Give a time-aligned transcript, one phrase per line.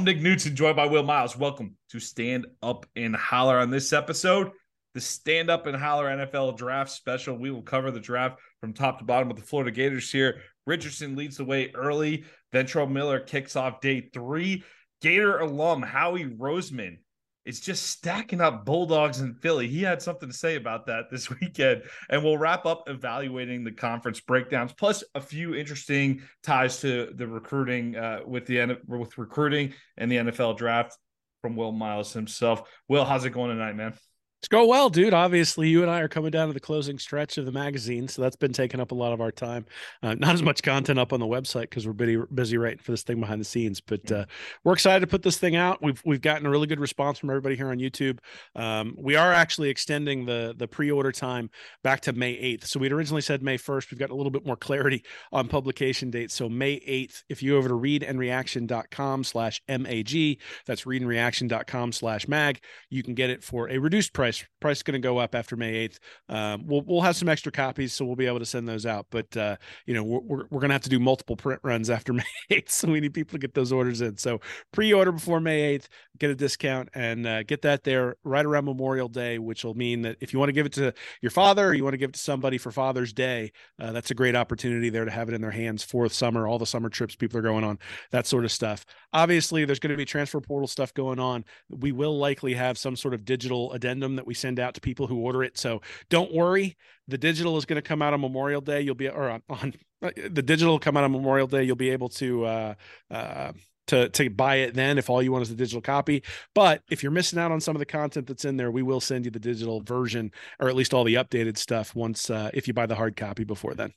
[0.00, 1.36] I'm Nick Knudsen, joined by Will Miles.
[1.36, 4.50] Welcome to Stand Up and Holler on this episode,
[4.94, 7.36] the Stand Up and Holler NFL Draft Special.
[7.36, 10.40] We will cover the draft from top to bottom with the Florida Gators here.
[10.66, 12.24] Richardson leads the way early.
[12.50, 14.64] Ventrell Miller kicks off day three.
[15.02, 17.00] Gator alum Howie Roseman
[17.44, 19.66] is just stacking up Bulldogs in Philly.
[19.66, 21.82] He had something to say about that this weekend.
[22.08, 27.26] And we'll wrap up evaluating the conference breakdowns, plus a few interesting ties to the
[27.26, 30.96] recruiting uh, with the with recruiting and the NFL draft
[31.42, 32.68] from Will Miles himself.
[32.88, 33.94] Will, how's it going tonight, man?
[34.40, 35.12] It's going well, dude.
[35.12, 38.22] Obviously, you and I are coming down to the closing stretch of the magazine, so
[38.22, 39.66] that's been taking up a lot of our time.
[40.02, 42.92] Uh, not as much content up on the website because we're busy, busy writing for
[42.92, 44.24] this thing behind the scenes, but uh,
[44.64, 45.82] we're excited to put this thing out.
[45.82, 48.18] We've we've gotten a really good response from everybody here on YouTube.
[48.56, 51.50] Um, we are actually extending the the pre order time
[51.84, 52.66] back to May eighth.
[52.66, 53.90] So we'd originally said May first.
[53.90, 56.32] We've got a little bit more clarity on publication dates.
[56.32, 57.24] So May eighth.
[57.28, 63.28] If you go over to readandreaction.com slash mag, that's readandreaction.com slash mag, you can get
[63.28, 64.48] it for a reduced price price.
[64.60, 65.98] Price going to go up after May 8th.
[66.28, 69.06] Um, we'll we'll have some extra copies, so we'll be able to send those out.
[69.10, 72.12] But uh, you know, we're we're, going to have to do multiple print runs after
[72.12, 74.16] May 8th, so we need people to get those orders in.
[74.18, 74.40] So
[74.72, 75.86] pre-order before May 8th,
[76.18, 80.02] get a discount, and uh, get that there right around Memorial Day, which will mean
[80.02, 80.92] that if you want to give it to
[81.22, 84.10] your father or you want to give it to somebody for Father's Day, uh, that's
[84.10, 86.66] a great opportunity there to have it in their hands for the summer, all the
[86.66, 87.78] summer trips people are going on,
[88.10, 88.84] that sort of stuff.
[89.12, 91.44] Obviously, there's going to be transfer portal stuff going on.
[91.68, 95.06] We will likely have some sort of digital addendum that we send out to people
[95.06, 95.56] who order it.
[95.56, 96.76] So don't worry.
[97.08, 98.82] The digital is going to come out on Memorial Day.
[98.82, 101.64] You'll be, or on, on uh, the digital come out on Memorial Day.
[101.64, 102.74] You'll be able to, uh,
[103.10, 103.52] uh,
[103.86, 106.22] to, to buy it then if all you want is the digital copy.
[106.54, 109.00] But if you're missing out on some of the content that's in there, we will
[109.00, 112.68] send you the digital version or at least all the updated stuff once uh, if
[112.68, 113.92] you buy the hard copy before then.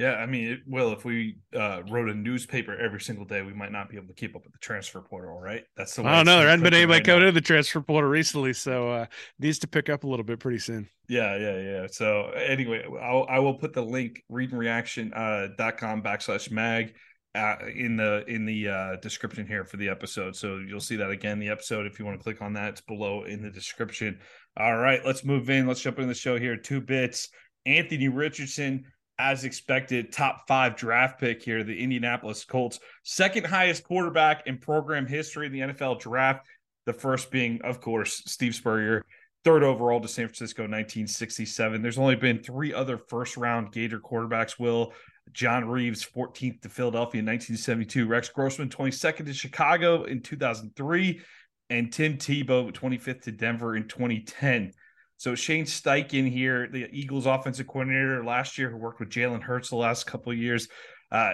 [0.00, 3.52] Yeah, I mean, it, well, if we uh, wrote a newspaper every single day, we
[3.52, 5.62] might not be able to keep up with the transfer portal, right?
[5.76, 6.38] That's the way I don't know.
[6.38, 9.06] There hasn't been anybody right coming to the transfer portal recently, so uh,
[9.38, 10.88] needs to pick up a little bit pretty soon.
[11.10, 11.86] Yeah, yeah, yeah.
[11.90, 16.94] So anyway, I'll, I will put the link readandreaction uh, dot com backslash mag
[17.34, 20.34] uh, in the in the uh, description here for the episode.
[20.34, 21.40] So you'll see that again.
[21.40, 24.18] The episode, if you want to click on that, it's below in the description.
[24.56, 25.66] All right, let's move in.
[25.66, 26.56] Let's jump into the show here.
[26.56, 27.28] Two bits.
[27.66, 28.86] Anthony Richardson
[29.20, 35.06] as expected, top five draft pick here, the Indianapolis Colts, second highest quarterback in program
[35.06, 36.46] history in the NFL draft.
[36.86, 39.04] The first being, of course, Steve Spurrier,
[39.44, 41.82] third overall to San Francisco, 1967.
[41.82, 44.58] There's only been three other first round Gator quarterbacks.
[44.58, 44.92] Will
[45.32, 51.20] John Reaves, 14th to Philadelphia in 1972, Rex Grossman, 22nd to Chicago in 2003,
[51.68, 54.72] and Tim Tebow, 25th to Denver in 2010.
[55.20, 59.68] So Shane Steichen here, the Eagles offensive coordinator last year, who worked with Jalen Hurts
[59.68, 60.66] the last couple of years.
[61.12, 61.32] Uh,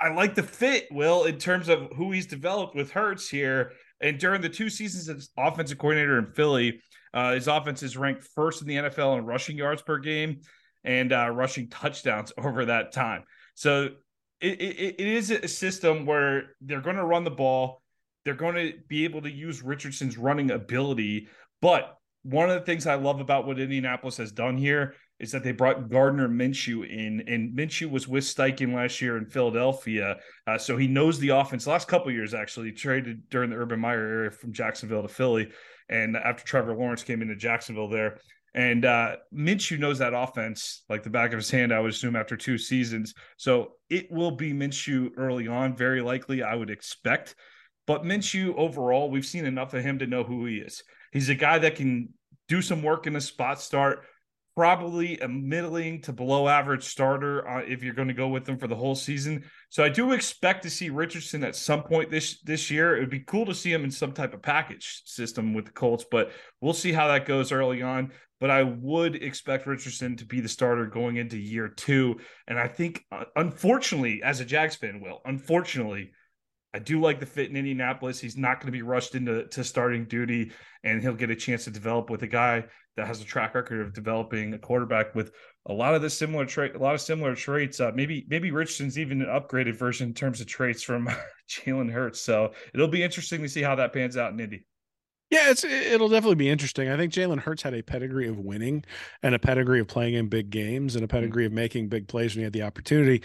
[0.00, 3.72] I like the fit, Will, in terms of who he's developed with Hurts here.
[4.00, 6.80] And during the two seasons as offensive coordinator in Philly,
[7.12, 10.40] uh, his offense is ranked first in the NFL in rushing yards per game
[10.82, 13.24] and uh, rushing touchdowns over that time.
[13.56, 13.90] So
[14.40, 17.82] it, it, it is a system where they're going to run the ball.
[18.24, 21.28] They're going to be able to use Richardson's running ability,
[21.60, 25.44] but one of the things I love about what Indianapolis has done here is that
[25.44, 30.16] they brought Gardner Minshew in, and Minshew was with Steichen last year in Philadelphia,
[30.46, 31.66] uh, so he knows the offense.
[31.66, 35.50] Last couple years, actually, traded during the Urban Meyer era from Jacksonville to Philly,
[35.88, 38.18] and after Trevor Lawrence came into Jacksonville there,
[38.54, 41.72] and uh, Minshew knows that offense like the back of his hand.
[41.72, 46.42] I would assume after two seasons, so it will be Minshew early on, very likely.
[46.42, 47.34] I would expect,
[47.86, 50.82] but Minshew overall, we've seen enough of him to know who he is.
[51.12, 52.08] He's a guy that can
[52.48, 54.04] do some work in a spot start,
[54.54, 58.58] probably a middling to below average starter uh, if you're going to go with him
[58.58, 59.44] for the whole season.
[59.70, 62.96] So I do expect to see Richardson at some point this this year.
[62.96, 65.72] It would be cool to see him in some type of package system with the
[65.72, 68.12] Colts, but we'll see how that goes early on.
[68.40, 72.18] But I would expect Richardson to be the starter going into year two.
[72.48, 76.10] And I think, uh, unfortunately, as a Jags fan, will unfortunately
[76.74, 78.18] I do like the fit in Indianapolis.
[78.18, 80.52] He's not going to be rushed into to starting duty,
[80.84, 82.64] and he'll get a chance to develop with a guy
[82.96, 85.32] that has a track record of developing a quarterback with
[85.66, 87.78] a lot of the similar trait, a lot of similar traits.
[87.78, 91.08] Uh, maybe maybe Richardson's even an upgraded version in terms of traits from
[91.50, 92.20] Jalen Hurts.
[92.20, 94.64] So it'll be interesting to see how that pans out in Indy.
[95.32, 96.90] Yeah, it's it'll definitely be interesting.
[96.90, 98.84] I think Jalen Hurts had a pedigree of winning
[99.22, 102.34] and a pedigree of playing in big games and a pedigree of making big plays
[102.34, 103.22] when he had the opportunity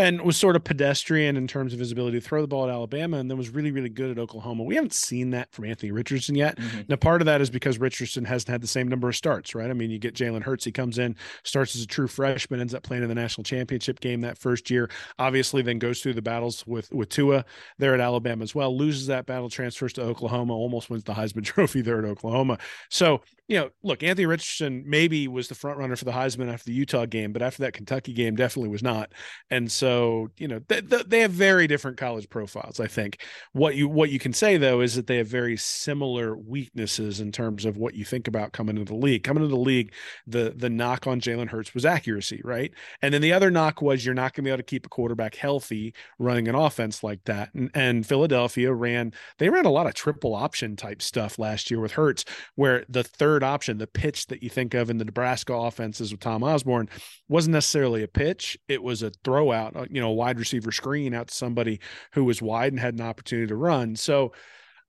[0.00, 2.70] and was sort of pedestrian in terms of his ability to throw the ball at
[2.70, 4.64] Alabama and then was really, really good at Oklahoma.
[4.64, 6.56] We haven't seen that from Anthony Richardson yet.
[6.56, 6.80] Mm-hmm.
[6.88, 9.68] Now, part of that is because Richardson hasn't had the same number of starts, right?
[9.68, 12.72] I mean, you get Jalen Hurts, he comes in, starts as a true freshman, ends
[12.72, 16.22] up playing in the national championship game that first year, obviously then goes through the
[16.22, 17.44] battles with with Tua
[17.76, 21.44] there at Alabama as well, loses that battle, transfers to Oklahoma, almost wins the Heisman
[21.50, 22.58] Trophy there at Oklahoma.
[22.88, 26.66] So, you know, look, Anthony Richardson maybe was the front runner for the Heisman after
[26.66, 29.10] the Utah game, but after that Kentucky game, definitely was not.
[29.50, 32.78] And so, you know, they, they have very different college profiles.
[32.78, 36.36] I think what you what you can say though is that they have very similar
[36.36, 39.24] weaknesses in terms of what you think about coming into the league.
[39.24, 39.94] Coming into the league,
[40.28, 42.72] the the knock on Jalen Hurts was accuracy, right?
[43.02, 44.90] And then the other knock was you're not going to be able to keep a
[44.90, 47.52] quarterback healthy running an offense like that.
[47.52, 51.80] And, and Philadelphia ran they ran a lot of triple option type stuff last year
[51.80, 55.52] with Hurts, where the third option, the pitch that you think of in the Nebraska
[55.52, 56.88] offenses with Tom Osborne,
[57.28, 58.56] wasn't necessarily a pitch.
[58.68, 61.80] It was a throw out, uh, you know, wide receiver screen out to somebody
[62.12, 63.96] who was wide and had an opportunity to run.
[63.96, 64.32] So,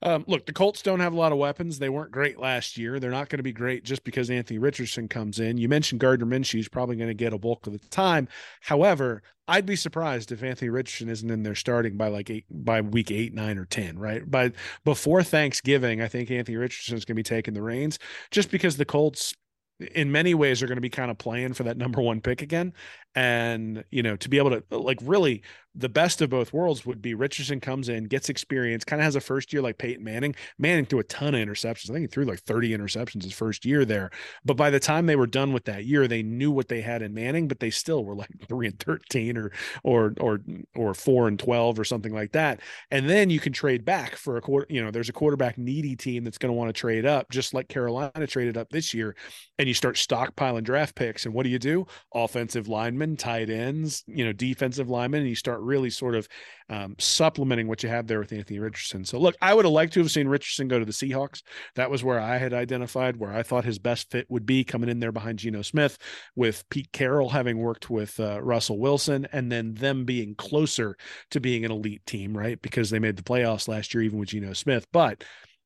[0.01, 1.77] um, look, the Colts don't have a lot of weapons.
[1.77, 2.99] They weren't great last year.
[2.99, 5.57] They're not going to be great just because Anthony Richardson comes in.
[5.57, 8.27] You mentioned Gardner Minshew is probably going to get a bulk of the time.
[8.61, 12.81] However, I'd be surprised if Anthony Richardson isn't in there starting by like eight by
[12.81, 14.23] week eight, nine, or ten, right?
[14.25, 14.53] But
[14.85, 17.99] before Thanksgiving, I think Anthony Richardson is going to be taking the reins
[18.31, 19.35] just because the Colts
[19.93, 22.41] in many ways are going to be kind of playing for that number one pick
[22.41, 22.73] again
[23.15, 25.41] and you know to be able to like really
[25.73, 29.15] the best of both worlds would be Richardson comes in, gets experience, kind of has
[29.15, 30.35] a first year like Peyton Manning.
[30.57, 31.89] Manning threw a ton of interceptions.
[31.89, 34.11] I think he threw like 30 interceptions his first year there.
[34.43, 37.01] But by the time they were done with that year, they knew what they had
[37.01, 39.51] in Manning, but they still were like three and 13 or
[39.83, 40.39] or or
[40.75, 42.59] or four and 12 or something like that.
[42.89, 45.95] And then you can trade back for a quarter, you know, there's a quarterback needy
[45.95, 49.15] team that's going to want to trade up, just like Carolina traded up this year.
[49.57, 51.25] And you start stockpiling draft picks.
[51.25, 51.85] And what do you do?
[52.13, 56.27] Offensive linemen, tight ends, you know, defensive linemen, and you start really sort of
[56.69, 59.05] um, supplementing what you have there with Anthony Richardson.
[59.05, 61.43] So, look, I would have liked to have seen Richardson go to the Seahawks.
[61.75, 64.89] That was where I had identified where I thought his best fit would be coming
[64.89, 65.97] in there behind Geno Smith,
[66.35, 70.97] with Pete Carroll having worked with uh, Russell Wilson, and then them being closer
[71.31, 72.61] to being an elite team, right?
[72.61, 74.87] Because they made the playoffs last year, even with Geno Smith.
[74.91, 75.23] But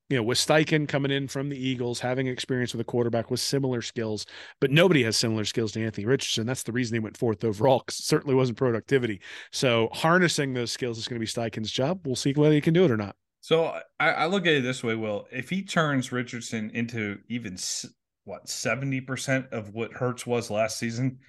[0.10, 3.40] you know, with Steichen coming in from the Eagles, having experience with a quarterback with
[3.40, 4.26] similar skills,
[4.62, 6.46] but nobody has similar skills to Anthony Richardson.
[6.46, 9.22] That's the reason he went fourth overall, because it certainly wasn't productivity.
[9.52, 12.06] So harnessing those skills is going to be Steichen's job.
[12.06, 13.16] We'll see whether he can do it or not.
[13.42, 15.28] So I, I look at it this way, Will.
[15.32, 17.58] If he turns Richardson into even
[18.24, 21.20] what seventy percent of what Hurts was last season,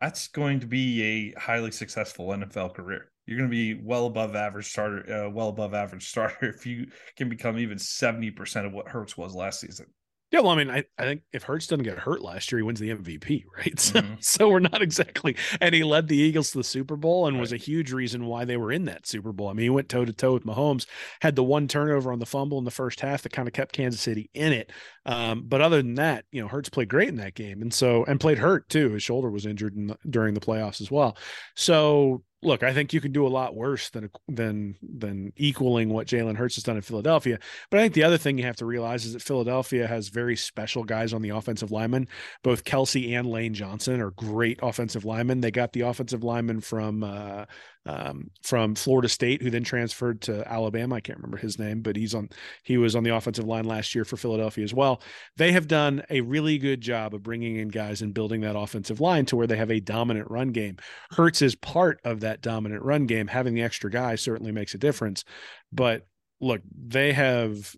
[0.00, 4.34] that's going to be a highly successful NFL career you're going to be well above
[4.34, 6.86] average starter, uh, well above average starter if you
[7.16, 9.86] can become even 70% of what Hurts was last season.
[10.32, 12.62] Yeah, well, I mean, I, I think if Hurts doesn't get hurt last year, he
[12.64, 13.78] wins the MVP, right?
[13.80, 14.14] So, mm-hmm.
[14.18, 17.40] so we're not exactly, and he led the Eagles to the Super Bowl and right.
[17.40, 19.48] was a huge reason why they were in that Super Bowl.
[19.48, 20.86] I mean, he went toe to toe with Mahomes,
[21.20, 23.72] had the one turnover on the fumble in the first half that kind of kept
[23.72, 24.72] Kansas City in it.
[25.04, 28.04] Um, but other than that, you know, Hurts played great in that game, and so
[28.04, 28.90] and played hurt too.
[28.90, 31.16] His shoulder was injured the, during the playoffs as well.
[31.54, 36.06] So look, I think you can do a lot worse than than than equaling what
[36.06, 37.38] Jalen Hurts has done in Philadelphia.
[37.70, 40.36] But I think the other thing you have to realize is that Philadelphia has very
[40.36, 42.08] special guys on the offensive lineman.
[42.42, 45.40] Both Kelce and Lane Johnson are great offensive linemen.
[45.40, 47.46] They got the offensive lineman from uh,
[47.86, 50.96] um, from Florida State, who then transferred to Alabama.
[50.96, 52.28] I can't remember his name, but he's on.
[52.64, 55.00] He was on the offensive line last year for Philadelphia as well.
[55.36, 59.00] They have done a really good job of bringing in guys and building that offensive
[59.00, 60.76] line to where they have a dominant run game.
[61.10, 63.28] Hurts is part of that dominant run game.
[63.28, 65.24] Having the extra guy certainly makes a difference.
[65.72, 66.06] But
[66.40, 67.74] look, they have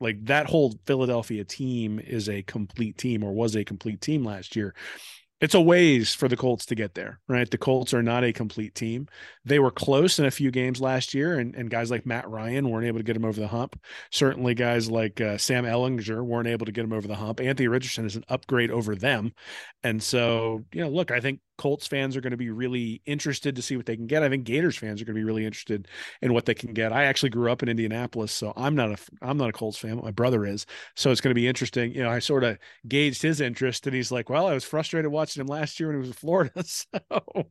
[0.00, 4.56] like that whole Philadelphia team is a complete team or was a complete team last
[4.56, 4.74] year
[5.40, 7.50] it's a ways for the Colts to get there, right?
[7.50, 9.08] The Colts are not a complete team.
[9.44, 12.70] They were close in a few games last year, and, and guys like Matt Ryan
[12.70, 13.78] weren't able to get him over the hump.
[14.10, 17.40] Certainly, guys like uh, Sam Ehlinger weren't able to get him over the hump.
[17.40, 19.32] Anthony Richardson is an upgrade over them.
[19.82, 23.56] And so, you know, look, I think Colts fans are going to be really interested
[23.56, 24.22] to see what they can get.
[24.22, 25.88] I think Gators fans are going to be really interested
[26.20, 26.92] in what they can get.
[26.92, 30.00] I actually grew up in Indianapolis, so I'm not a I'm not a Colts fan.
[30.02, 31.94] My brother is, so it's going to be interesting.
[31.94, 32.58] You know, I sort of
[32.88, 35.96] gauged his interest, and he's like, "Well, I was frustrated watching him last year when
[35.96, 37.46] he was in Florida." So,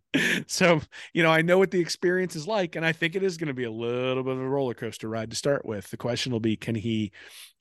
[0.48, 0.82] so
[1.14, 3.48] you know, I know what the experience is like, and I think it is going
[3.48, 5.90] to be a little bit of a roller coaster ride to start with.
[5.90, 7.12] The question will be, can he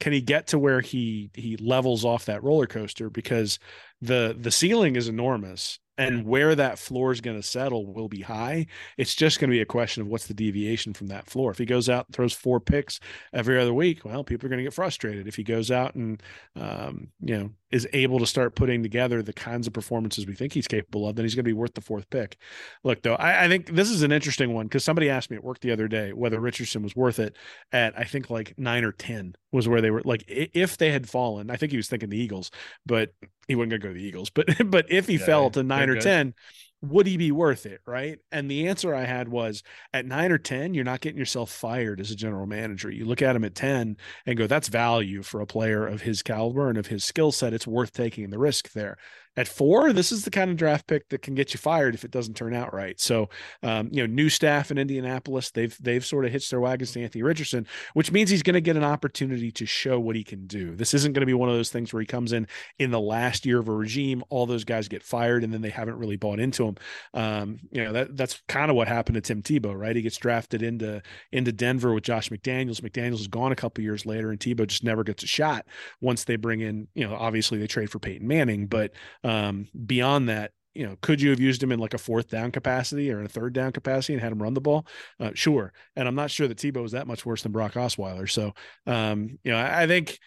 [0.01, 3.59] can he get to where he he levels off that roller coaster because
[4.01, 8.23] the the ceiling is enormous and where that floor is going to settle will be
[8.23, 8.67] high.
[8.97, 11.51] It's just going to be a question of what's the deviation from that floor.
[11.51, 12.99] If he goes out and throws four picks
[13.33, 15.29] every other week, well, people are going to get frustrated.
[15.29, 16.23] If he goes out and
[16.57, 20.53] um, you know is able to start putting together the kinds of performances we think
[20.53, 22.37] he's capable of, then he's going to be worth the fourth pick.
[22.85, 25.45] Look, though, I, I think this is an interesting one because somebody asked me at
[25.45, 27.37] work the other day whether Richardson was worth it
[27.73, 31.09] at I think like nine or ten was where they were like if they had
[31.09, 31.51] fallen.
[31.51, 32.51] I think he was thinking the Eagles,
[32.85, 33.11] but
[33.49, 34.31] he wasn't going to go to the Eagles.
[34.31, 36.03] But but if he yeah, fell to nine or good.
[36.03, 36.35] ten,
[36.83, 37.81] would he be worth it?
[37.87, 38.19] Right.
[38.31, 39.63] And the answer I had was
[39.93, 42.91] at nine or 10, you're not getting yourself fired as a general manager.
[42.91, 43.97] You look at him at 10
[44.27, 47.55] and go, that's value for a player of his caliber and of his skill set.
[47.55, 48.99] It's worth taking the risk there
[49.37, 52.05] at four, this is the kind of draft pick that can get you fired if
[52.05, 53.01] it doesn't turn out right.
[53.01, 53.31] So,
[53.63, 57.03] um, you know, new staff in Indianapolis, they've they've sort of hitched their wagons to
[57.03, 60.47] Anthony Richardson, which means he's going to get an opportunity to show what he can
[60.47, 60.77] do.
[60.77, 62.47] This isn't going to be one of those things where he comes in
[62.79, 65.71] in the last year of a regime, all those guys get fired, and then they
[65.71, 66.77] haven't really bought into him.
[67.15, 69.97] Um, you know, that that's kind of what happened to Tim Tebow, right?
[69.97, 72.81] He gets drafted into into Denver with Josh McDaniels.
[72.83, 75.67] McDaniels is gone a couple years later, and Tebow just never gets a shot
[76.03, 76.89] once they bring in.
[76.95, 78.93] You know, obviously they trade for Peyton Manning, but
[79.25, 82.51] um, beyond that, you know, could you have used him in like a fourth down
[82.51, 84.87] capacity or in a third down capacity and had him run the ball?
[85.21, 85.73] Uh, sure.
[85.97, 88.31] And I'm not sure that Tebow is that much worse than Brock Osweiler.
[88.31, 88.55] So,
[88.87, 90.19] um, you know, I, I think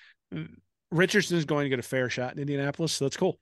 [0.91, 2.93] Richardson is going to get a fair shot in Indianapolis.
[2.93, 3.39] So that's cool.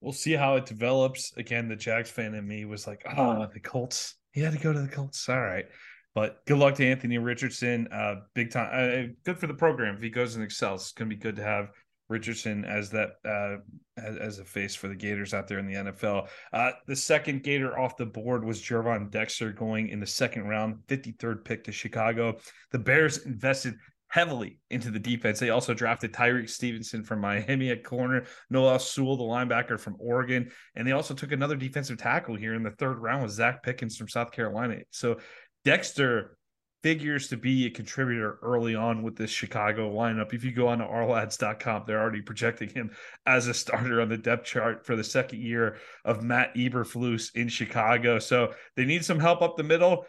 [0.00, 1.32] We'll see how it develops.
[1.36, 4.16] Again, the Jags fan in me was like, oh, the Colts.
[4.32, 5.28] He had to go to the Colts.
[5.28, 5.66] All right.
[6.14, 7.88] But good luck to Anthony Richardson.
[7.92, 8.70] Uh, big time.
[8.72, 10.82] Uh, good for the program if he goes and excels.
[10.82, 11.70] It's going to be good to have
[12.08, 13.56] Richardson as that uh,
[13.96, 16.28] as, a face for the Gators out there in the NFL.
[16.52, 20.76] Uh, the second Gator off the board was Gervon Dexter going in the second round,
[20.88, 22.36] 53rd pick to Chicago.
[22.72, 23.74] The Bears invested
[24.08, 25.40] heavily into the defense.
[25.40, 30.50] They also drafted Tyrique Stevenson from Miami at corner, Noah Sewell, the linebacker from Oregon,
[30.76, 33.96] and they also took another defensive tackle here in the third round with Zacch Pickens
[33.96, 34.76] from South Carolina.
[34.90, 35.18] So
[35.64, 36.36] Dexter
[36.84, 40.34] figures to be a contributor early on with this Chicago lineup.
[40.34, 42.90] If you go on to ourlads.com, they're already projecting him
[43.24, 47.48] as a starter on the depth chart for the second year of Matt Eberflus in
[47.48, 48.18] Chicago.
[48.18, 50.04] So they need some help up the middle.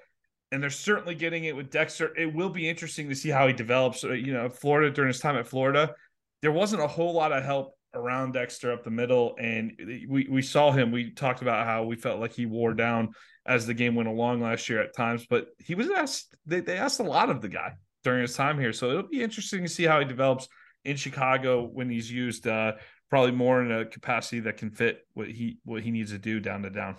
[0.51, 2.13] And they're certainly getting it with Dexter.
[2.17, 4.03] It will be interesting to see how he develops.
[4.03, 5.95] Uh, you know, Florida during his time at Florida,
[6.41, 9.37] there wasn't a whole lot of help around Dexter up the middle.
[9.39, 9.79] And
[10.09, 10.91] we, we saw him.
[10.91, 13.13] We talked about how we felt like he wore down
[13.45, 16.77] as the game went along last year at times, but he was asked, they, they
[16.77, 17.73] asked a lot of the guy
[18.03, 18.73] during his time here.
[18.73, 20.47] So it'll be interesting to see how he develops
[20.83, 22.73] in Chicago when he's used uh,
[23.09, 26.39] probably more in a capacity that can fit what he what he needs to do
[26.39, 26.95] down to down.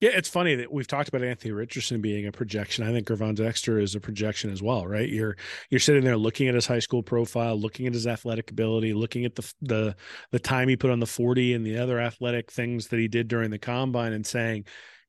[0.00, 2.86] Yeah, it's funny that we've talked about Anthony Richardson being a projection.
[2.86, 5.08] I think Gervon Dexter is a projection as well, right?
[5.08, 5.36] You're
[5.70, 9.24] you're sitting there looking at his high school profile, looking at his athletic ability, looking
[9.24, 9.96] at the the
[10.32, 13.26] the time he put on the 40 and the other athletic things that he did
[13.26, 14.66] during the combine and saying,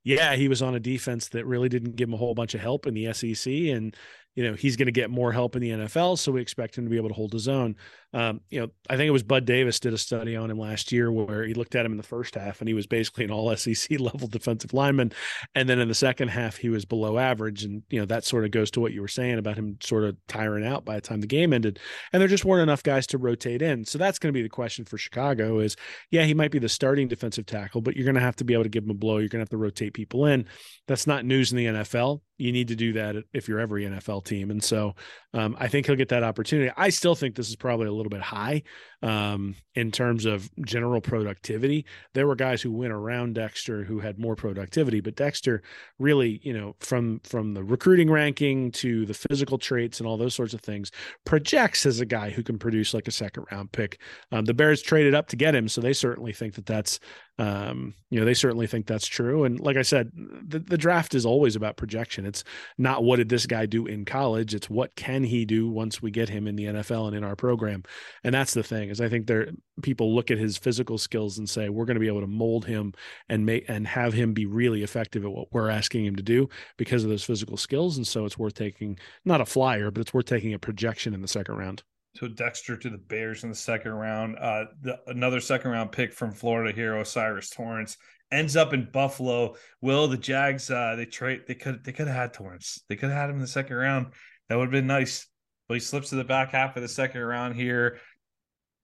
[0.07, 2.61] yeah, he was on a defense that really didn't give him a whole bunch of
[2.61, 3.93] help in the SEC, and
[4.35, 6.85] you know he's going to get more help in the NFL, so we expect him
[6.85, 7.75] to be able to hold his own.
[8.17, 10.91] Um, you know, I think it was Bud Davis did a study on him last
[10.91, 13.29] year where he looked at him in the first half and he was basically an
[13.29, 15.11] all SEC level defensive lineman.
[15.53, 17.63] And then in the second half, he was below average.
[17.63, 20.03] And, you know, that sort of goes to what you were saying about him sort
[20.03, 21.77] of tiring out by the time the game ended.
[22.11, 23.85] And there just weren't enough guys to rotate in.
[23.85, 25.75] So that's going to be the question for Chicago is,
[26.09, 28.55] yeah, he might be the starting defensive tackle, but you're going to have to be
[28.55, 29.19] able to give him a blow.
[29.19, 30.47] You're going to have to rotate people in.
[30.87, 32.21] That's not news in the NFL.
[32.39, 34.51] You need to do that if you're every NFL team.
[34.51, 34.95] And so
[35.33, 36.71] um, I think he'll get that opportunity.
[36.77, 38.63] I still think this is probably a little bit high
[39.01, 41.85] um, in terms of general productivity.
[42.13, 45.61] There were guys who went around Dexter who had more productivity, but Dexter
[45.99, 50.35] really, you know, from from the recruiting ranking to the physical traits and all those
[50.35, 50.91] sorts of things,
[51.25, 53.99] projects as a guy who can produce like a second round pick.
[54.31, 56.99] Um, the Bears traded up to get him, so they certainly think that that's
[57.39, 59.43] um, you know, they certainly think that's true.
[59.43, 62.25] And like I said, the, the draft is always about projection.
[62.25, 62.43] It's
[62.79, 64.55] not what did this guy do in college.
[64.55, 67.35] It's what can he do once we get him in the NFL and in our
[67.35, 67.83] program.
[68.23, 69.49] And that's the thing is I think there
[69.83, 72.65] people look at his physical skills and say, we're going to be able to mold
[72.65, 72.93] him
[73.29, 76.49] and make and have him be really effective at what we're asking him to do
[76.77, 77.97] because of those physical skills.
[77.97, 81.21] And so it's worth taking not a flyer, but it's worth taking a projection in
[81.21, 81.83] the second round
[82.17, 84.37] to Dexter to the Bears in the second round.
[84.39, 87.97] Uh, the, another second round pick from Florida here, O'Cyrus Torrence,
[88.31, 89.55] ends up in Buffalo.
[89.81, 90.69] Will the Jags?
[90.69, 91.41] Uh, they trade.
[91.47, 91.83] They could.
[91.83, 92.83] They could have had Torrence.
[92.89, 94.07] They could have had him in the second round.
[94.49, 95.27] That would have been nice.
[95.67, 97.99] But he slips to the back half of the second round here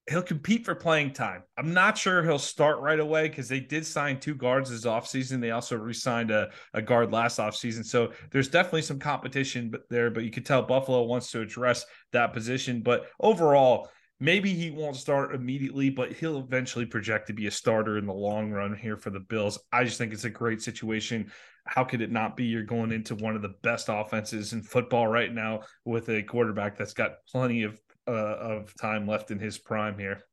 [0.10, 1.43] he'll compete for playing time.
[1.57, 5.39] I'm not sure he'll start right away because they did sign two guards this offseason.
[5.39, 7.86] They also re-signed a, a guard last offseason.
[7.86, 12.33] So there's definitely some competition there, but you could tell Buffalo wants to address that
[12.33, 12.81] position.
[12.81, 17.98] But overall, maybe he won't start immediately, but he'll eventually project to be a starter
[17.98, 19.57] in the long run here for the Bills.
[19.72, 21.31] I just think it's a great situation.
[21.65, 22.43] How could it not be?
[22.43, 26.77] You're going into one of the best offenses in football right now with a quarterback
[26.77, 30.24] that's got plenty of uh, of time left in his prime here.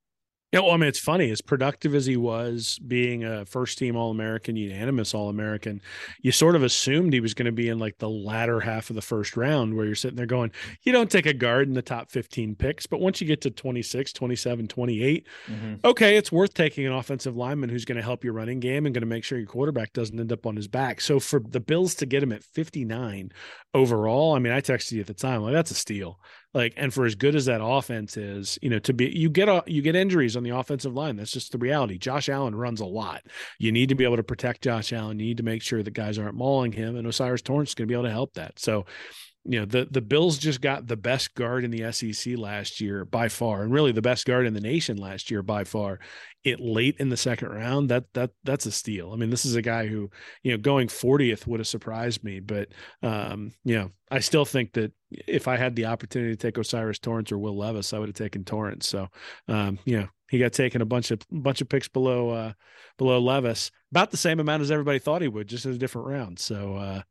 [0.53, 1.31] Yeah, well, I mean, it's funny.
[1.31, 5.81] As productive as he was, being a first team All American, unanimous All American,
[6.23, 8.97] you sort of assumed he was going to be in like the latter half of
[8.97, 10.51] the first round, where you're sitting there going,
[10.83, 12.85] you don't take a guard in the top 15 picks.
[12.85, 15.75] But once you get to 26, 27, 28, mm-hmm.
[15.85, 18.95] okay, it's worth taking an offensive lineman who's going to help your running game and
[18.95, 21.01] going to make sure your quarterback doesn't end up on his back.
[21.01, 23.31] So for the Bills to get him at 59
[23.73, 26.19] overall, I mean, I texted you at the time, like, that's a steal.
[26.53, 29.49] Like, and for as good as that offense is, you know, to be you get
[29.49, 31.17] a you get injuries on the offensive line.
[31.17, 31.97] That's just the reality.
[31.97, 33.23] Josh Allen runs a lot.
[33.59, 35.21] You need to be able to protect Josh Allen.
[35.21, 37.87] You need to make sure that guys aren't mauling him, and O'Cyrus Torrence is going
[37.87, 38.59] to be able to help that.
[38.59, 38.87] So,
[39.45, 43.05] you know, the the Bills just got the best guard in the SEC last year
[43.05, 45.99] by far, and really the best guard in the nation last year by far
[46.43, 49.13] it late in the second round, that that that's a steal.
[49.13, 50.11] I mean, this is a guy who,
[50.43, 52.69] you know, going 40th would have surprised me, but
[53.03, 56.99] um, you know, I still think that if I had the opportunity to take O'Cyrus
[56.99, 58.89] Torrence or Will Levis, I would have taken Torrence.
[58.89, 59.09] So
[59.49, 62.53] um, you know, he got taken a bunch of bunch of picks below uh
[62.97, 66.09] below Levis, about the same amount as everybody thought he would, just in a different
[66.09, 66.39] round.
[66.39, 67.03] So uh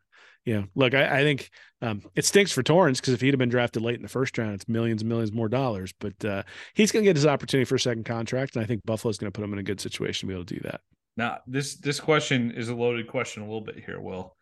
[0.55, 1.49] know, look, I, I think
[1.81, 4.37] um, it stinks for Torrence because if he'd have been drafted late in the first
[4.37, 5.93] round, it's millions and millions more dollars.
[5.99, 8.85] But uh, he's going to get his opportunity for a second contract, and I think
[8.85, 10.81] Buffalo's going to put him in a good situation to be able to do that.
[11.17, 14.35] Now, this this question is a loaded question a little bit here, Will.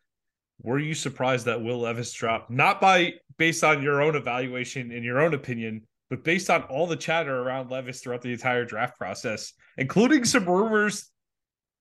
[0.61, 2.49] Were you surprised that Will Levis dropped?
[2.49, 6.87] Not by based on your own evaluation and your own opinion, but based on all
[6.87, 11.11] the chatter around Levis throughout the entire draft process, including some rumors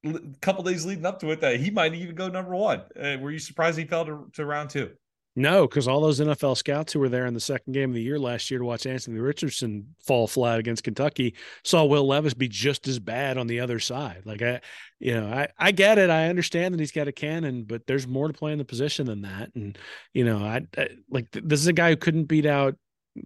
[0.05, 2.83] a couple days leading up to it that he might even go number one.
[3.00, 4.91] Uh, were you surprised he fell to, to round two?
[5.38, 8.03] No, because all those NFL scouts who were there in the second game of the
[8.03, 12.49] year last year to watch Anthony Richardson fall flat against Kentucky saw Will Levis be
[12.49, 14.23] just as bad on the other side.
[14.25, 14.62] Like I,
[14.99, 16.09] you know, I I get it.
[16.09, 19.05] I understand that he's got a cannon, but there's more to play in the position
[19.05, 19.50] than that.
[19.55, 19.76] And
[20.15, 22.76] you know, I, I like this is a guy who couldn't beat out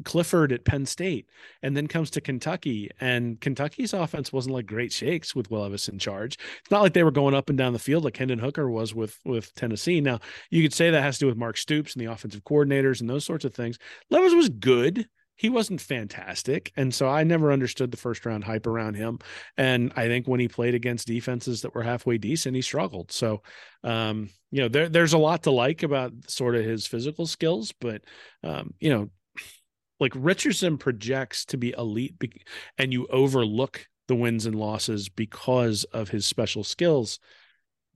[0.04, 1.26] Clifford at Penn State
[1.62, 2.90] and then comes to Kentucky.
[3.00, 6.38] And Kentucky's offense wasn't like great shakes with Will Levis in charge.
[6.60, 8.94] It's not like they were going up and down the field like Hendon Hooker was
[8.94, 10.00] with with Tennessee.
[10.00, 10.20] Now,
[10.50, 13.08] you could say that has to do with Mark Stoops and the offensive coordinators and
[13.08, 13.78] those sorts of things.
[14.10, 15.06] Levis was good.
[15.40, 16.70] He wasn't fantastic.
[16.76, 19.20] And so I never understood the first round hype around him.
[19.56, 23.10] And I think when he played against defenses that were halfway decent, he struggled.
[23.10, 23.40] So,
[23.82, 27.72] um, you know, there, there's a lot to like about sort of his physical skills,
[27.80, 28.02] but,
[28.44, 29.08] um, you know,
[30.00, 32.42] like Richardson projects to be elite be-
[32.78, 37.20] and you overlook the wins and losses because of his special skills.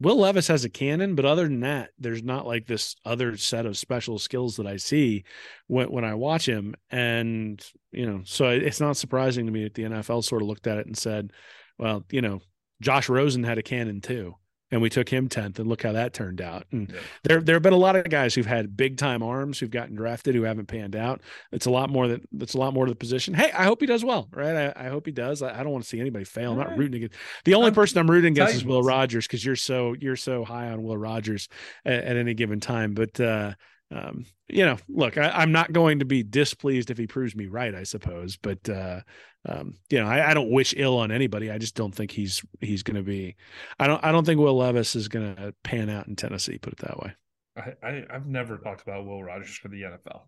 [0.00, 3.64] Will Levis has a cannon, but other than that, there's not like this other set
[3.64, 5.24] of special skills that I see
[5.66, 6.74] when, when I watch him.
[6.90, 10.66] And, you know, so it's not surprising to me that the NFL sort of looked
[10.66, 11.32] at it and said,
[11.78, 12.40] well, you know,
[12.80, 14.34] Josh Rosen had a cannon too
[14.74, 16.66] and we took him 10th and look how that turned out.
[16.72, 17.00] And yeah.
[17.22, 19.94] there there have been a lot of guys who've had big time arms who've gotten
[19.94, 21.20] drafted who haven't panned out.
[21.52, 23.34] It's a lot more that it's a lot more to the position.
[23.34, 24.74] Hey i hope he does well right?
[24.76, 25.42] I, I hope he does.
[25.42, 26.52] I, I, don't want to see anybody fail.
[26.52, 29.44] I'm not rooting against the only I'm, person i'm rooting against is will rogers because
[29.44, 31.48] you're so you're so high on will rogers
[31.84, 32.94] at, at any given time.
[32.94, 33.54] But uh
[33.90, 37.46] um, you know, look, I, am not going to be displeased if he proves me
[37.46, 38.36] right, I suppose.
[38.36, 39.00] But uh,
[39.46, 41.50] um, you know, I, I, don't wish ill on anybody.
[41.50, 43.36] I just don't think he's he's going to be.
[43.78, 44.02] I don't.
[44.02, 46.58] I don't think Will Levis is going to pan out in Tennessee.
[46.58, 47.12] Put it that way.
[47.56, 50.22] I, I have never talked about Will Rogers for the NFL.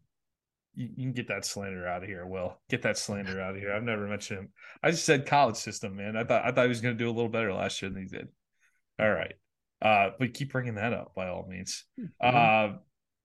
[0.74, 2.58] You, you, can get that slander out of here, Will.
[2.68, 3.72] Get that slander out of here.
[3.72, 4.48] I've never mentioned him.
[4.82, 6.16] I just said college system, man.
[6.16, 8.02] I thought I thought he was going to do a little better last year than
[8.02, 8.28] he did.
[9.00, 9.34] All right,
[9.80, 11.86] uh, but keep bringing that up by all means.
[11.98, 12.74] Mm-hmm.
[12.74, 12.78] Uh,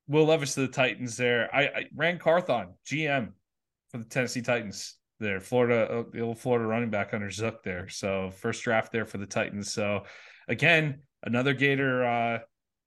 [0.07, 1.53] Will Levis to the Titans there.
[1.53, 3.33] I, I Ran Carthon, GM
[3.89, 5.39] for the Tennessee Titans there.
[5.39, 7.87] Florida, uh, the old Florida running back under Zook there.
[7.87, 9.71] So first draft there for the Titans.
[9.71, 10.03] So
[10.47, 12.39] again, another Gator uh,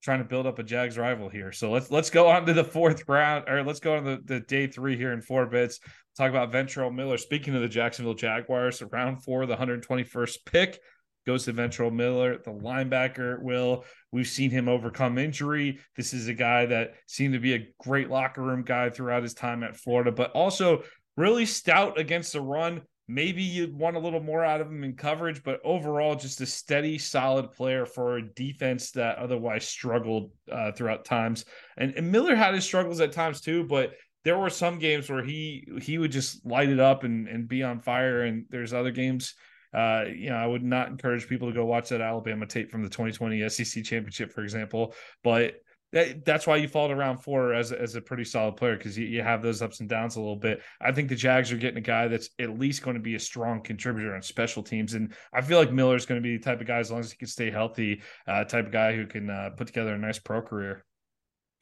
[0.03, 1.51] trying to build up a Jags rival here.
[1.51, 4.41] So let's let's go on to the fourth round, or let's go on the, the
[4.41, 5.81] day three here in four bits.
[6.17, 7.17] Talk about Ventrell Miller.
[7.17, 10.79] Speaking of the Jacksonville Jaguars, round four, the 121st pick
[11.27, 13.41] goes to Ventrell Miller, the linebacker.
[13.43, 15.79] Will we've seen him overcome injury.
[15.97, 19.35] This is a guy that seemed to be a great locker room guy throughout his
[19.35, 20.83] time at Florida, but also
[21.17, 22.83] really stout against the run.
[23.07, 26.47] Maybe you'd want a little more out of him in coverage, but overall, just a
[26.47, 31.45] steady, solid player for a defense that otherwise struggled uh, throughout times.
[31.77, 33.93] And, and Miller had his struggles at times too, but
[34.25, 37.63] there were some games where he he would just light it up and and be
[37.63, 38.23] on fire.
[38.23, 39.35] And there's other games
[39.75, 42.85] uh, you know, I would not encourage people to go watch that Alabama tape from
[42.85, 44.95] the 2020 SEC championship, for example.
[45.25, 45.57] But
[45.95, 48.99] that, that's why you fall to round four as as a pretty solid player because
[48.99, 50.61] you, you have those ups and downs a little bit.
[50.81, 53.21] I think the Jags are getting a guy that's at least going to be a
[53.21, 56.43] strong contributor on special teams, and I feel like Miller is going to be the
[56.43, 59.07] type of guy as long as he can stay healthy, uh, type of guy who
[59.07, 60.85] can uh, put together a nice pro career.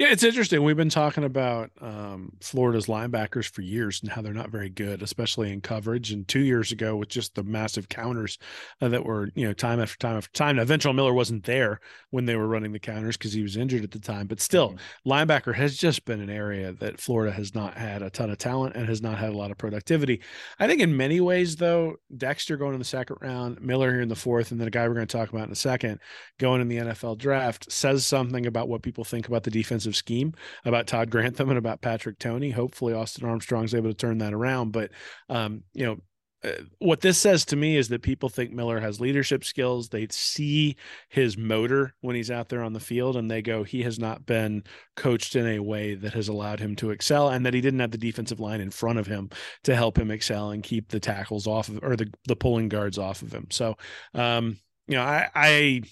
[0.02, 0.64] Yeah, it's interesting.
[0.64, 5.00] We've been talking about um, Florida's linebackers for years and how they're not very good,
[5.00, 6.10] especially in coverage.
[6.10, 8.36] And two years ago, with just the massive counters
[8.80, 10.56] uh, that were, you know, time after time after time.
[10.56, 11.78] Now, Ventrell Miller wasn't there
[12.10, 14.26] when they were running the counters because he was injured at the time.
[14.26, 15.08] But still, mm-hmm.
[15.08, 18.74] linebacker has just been an area that Florida has not had a ton of talent
[18.74, 20.20] and has not had a lot of productivity.
[20.58, 24.08] I think in many ways, though, Dexter going in the second round, Miller here in
[24.08, 26.00] the fourth, and then a guy we're going to talk about in a second
[26.40, 29.98] going in the NFL draft says something about what people think about the defensive defensive
[29.98, 32.50] scheme about Todd Grantham and about Patrick Toney.
[32.50, 34.72] Hopefully, Austin Armstrong's able to turn that around.
[34.72, 34.90] But
[35.28, 35.98] um, you know,
[36.44, 39.88] uh, what this says to me is that people think Miller has leadership skills.
[39.88, 40.76] They see
[41.08, 44.26] his motor when he's out there on the field and they go, he has not
[44.26, 44.64] been
[44.96, 47.92] coached in a way that has allowed him to excel and that he didn't have
[47.92, 49.30] the defensive line in front of him
[49.62, 52.98] to help him excel and keep the tackles off of or the, the pulling guards
[52.98, 53.46] off of him.
[53.50, 53.76] So,
[54.14, 55.82] um, you know, I, I,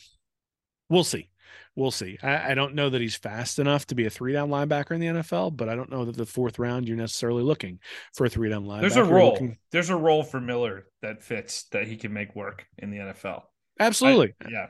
[0.88, 1.30] we'll see
[1.76, 2.18] we'll see.
[2.22, 5.00] I, I, don't know that he's fast enough to be a three down linebacker in
[5.00, 7.80] the NFL, but I don't know that the fourth round you're necessarily looking
[8.14, 8.80] for a three down linebacker.
[8.80, 9.32] There's a role.
[9.32, 9.58] Looking...
[9.70, 13.42] There's a role for Miller that fits that he can make work in the NFL.
[13.78, 14.34] Absolutely.
[14.44, 14.66] I, yeah.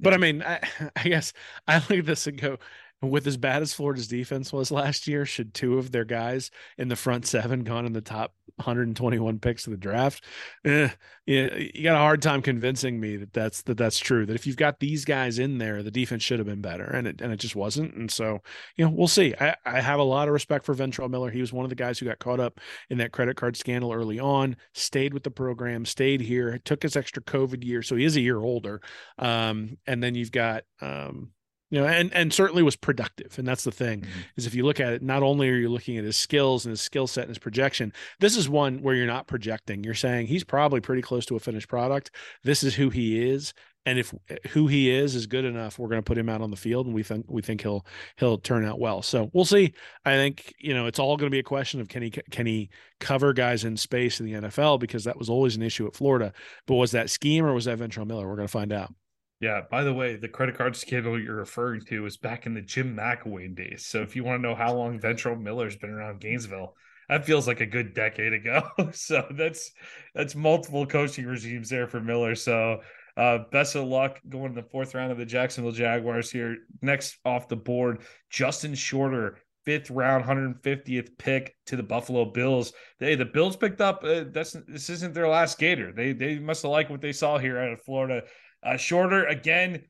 [0.00, 0.14] But yeah.
[0.14, 0.60] I mean, I,
[0.96, 1.32] I guess
[1.66, 2.58] I look at this and go,
[3.02, 6.88] with as bad as Florida's defense was last year, should two of their guys in
[6.88, 10.24] the front seven gone in the top 121 picks of the draft?
[10.64, 10.88] Eh,
[11.26, 14.26] you, you got a hard time convincing me that that's that that's true.
[14.26, 17.06] That if you've got these guys in there, the defense should have been better, and
[17.06, 17.94] it and it just wasn't.
[17.94, 18.40] And so,
[18.76, 19.34] you know, we'll see.
[19.40, 21.30] I, I have a lot of respect for Ventrell Miller.
[21.30, 23.92] He was one of the guys who got caught up in that credit card scandal
[23.92, 24.56] early on.
[24.72, 28.20] Stayed with the program, stayed here, took his extra COVID year, so he is a
[28.20, 28.80] year older.
[29.18, 31.30] Um, and then you've got um,
[31.74, 33.36] you know and and certainly was productive.
[33.36, 34.20] And that's the thing mm-hmm.
[34.36, 36.70] is if you look at it not only are you looking at his skills and
[36.70, 39.82] his skill set and his projection this is one where you're not projecting.
[39.82, 42.12] You're saying he's probably pretty close to a finished product.
[42.44, 43.54] This is who he is.
[43.86, 44.14] And if
[44.50, 46.86] who he is is good enough we're going to put him out on the field
[46.86, 47.84] and we think we think he'll
[48.18, 49.02] he'll turn out well.
[49.02, 49.74] So we'll see.
[50.04, 52.46] I think you know it's all going to be a question of can he can
[52.46, 55.96] he cover guys in space in the nfl because that was always an issue at
[55.96, 56.32] florida.
[56.68, 58.28] But was that scheme or was that ventrell miller?
[58.28, 58.94] We're going to find out
[59.40, 59.62] yeah.
[59.70, 62.96] By the way, the credit card scandal you're referring to was back in the Jim
[62.96, 63.86] McElwain days.
[63.86, 66.74] So if you want to know how long Ventrell Miller's been around Gainesville,
[67.08, 68.62] that feels like a good decade ago.
[68.92, 69.70] so that's
[70.14, 72.34] that's multiple coaching regimes there for Miller.
[72.34, 72.80] So
[73.16, 76.56] uh, best of luck going to the fourth round of the Jacksonville Jaguars here.
[76.82, 82.72] Next off the board, Justin Shorter, fifth round, 150th pick to the Buffalo Bills.
[82.98, 84.02] Hey, the Bills picked up.
[84.02, 85.92] Uh, that's this isn't their last Gator.
[85.92, 88.22] They they must have liked what they saw here out of Florida.
[88.64, 89.82] Uh, shorter again,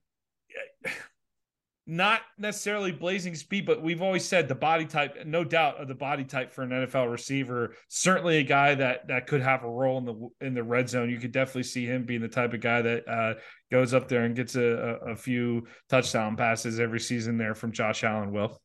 [1.86, 5.94] not necessarily blazing speed, but we've always said the body type, no doubt of the
[5.94, 7.74] body type for an NFL receiver.
[7.88, 11.10] Certainly a guy that that could have a role in the in the red zone.
[11.10, 13.34] You could definitely see him being the type of guy that uh,
[13.70, 17.72] goes up there and gets a, a, a few touchdown passes every season there from
[17.72, 18.32] Josh Allen.
[18.32, 18.60] Will.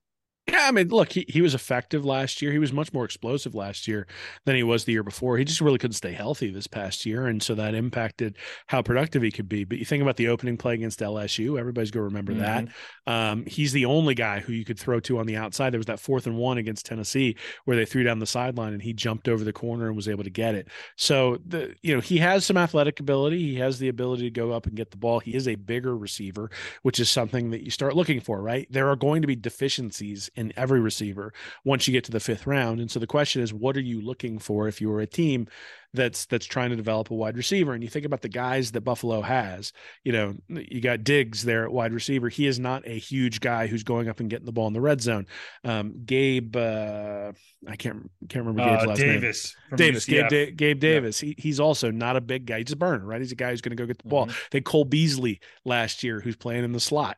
[0.51, 2.51] Yeah, I mean, look, he, he was effective last year.
[2.51, 4.07] He was much more explosive last year
[4.45, 5.37] than he was the year before.
[5.37, 7.27] He just really couldn't stay healthy this past year.
[7.27, 9.63] And so that impacted how productive he could be.
[9.63, 12.65] But you think about the opening play against LSU, everybody's going to remember mm-hmm.
[13.05, 13.11] that.
[13.11, 15.71] Um, he's the only guy who you could throw to on the outside.
[15.71, 17.35] There was that fourth and one against Tennessee
[17.65, 20.23] where they threw down the sideline and he jumped over the corner and was able
[20.23, 20.67] to get it.
[20.95, 23.39] So, the you know, he has some athletic ability.
[23.39, 25.19] He has the ability to go up and get the ball.
[25.19, 26.49] He is a bigger receiver,
[26.83, 28.67] which is something that you start looking for, right?
[28.69, 31.33] There are going to be deficiencies in every receiver
[31.65, 32.79] once you get to the fifth round.
[32.79, 35.47] And so the question is, what are you looking for if you are a team
[35.93, 37.73] that's that's trying to develop a wide receiver.
[37.73, 39.73] And you think about the guys that Buffalo has,
[40.03, 42.29] you know, you got Diggs there at wide receiver.
[42.29, 44.81] He is not a huge guy who's going up and getting the ball in the
[44.81, 45.25] red zone.
[45.63, 47.31] Um, Gabe, uh,
[47.67, 49.77] I can't can't remember Gabe's uh, last Davis name.
[49.77, 51.23] Davis, Gabe, da- Gabe Davis.
[51.23, 51.27] Yeah.
[51.29, 52.59] He, he's also not a big guy.
[52.59, 53.21] He's a burner, right?
[53.21, 54.27] He's a guy who's going to go get the ball.
[54.27, 54.37] Mm-hmm.
[54.51, 57.17] They Cole Beasley last year, who's playing in the slot.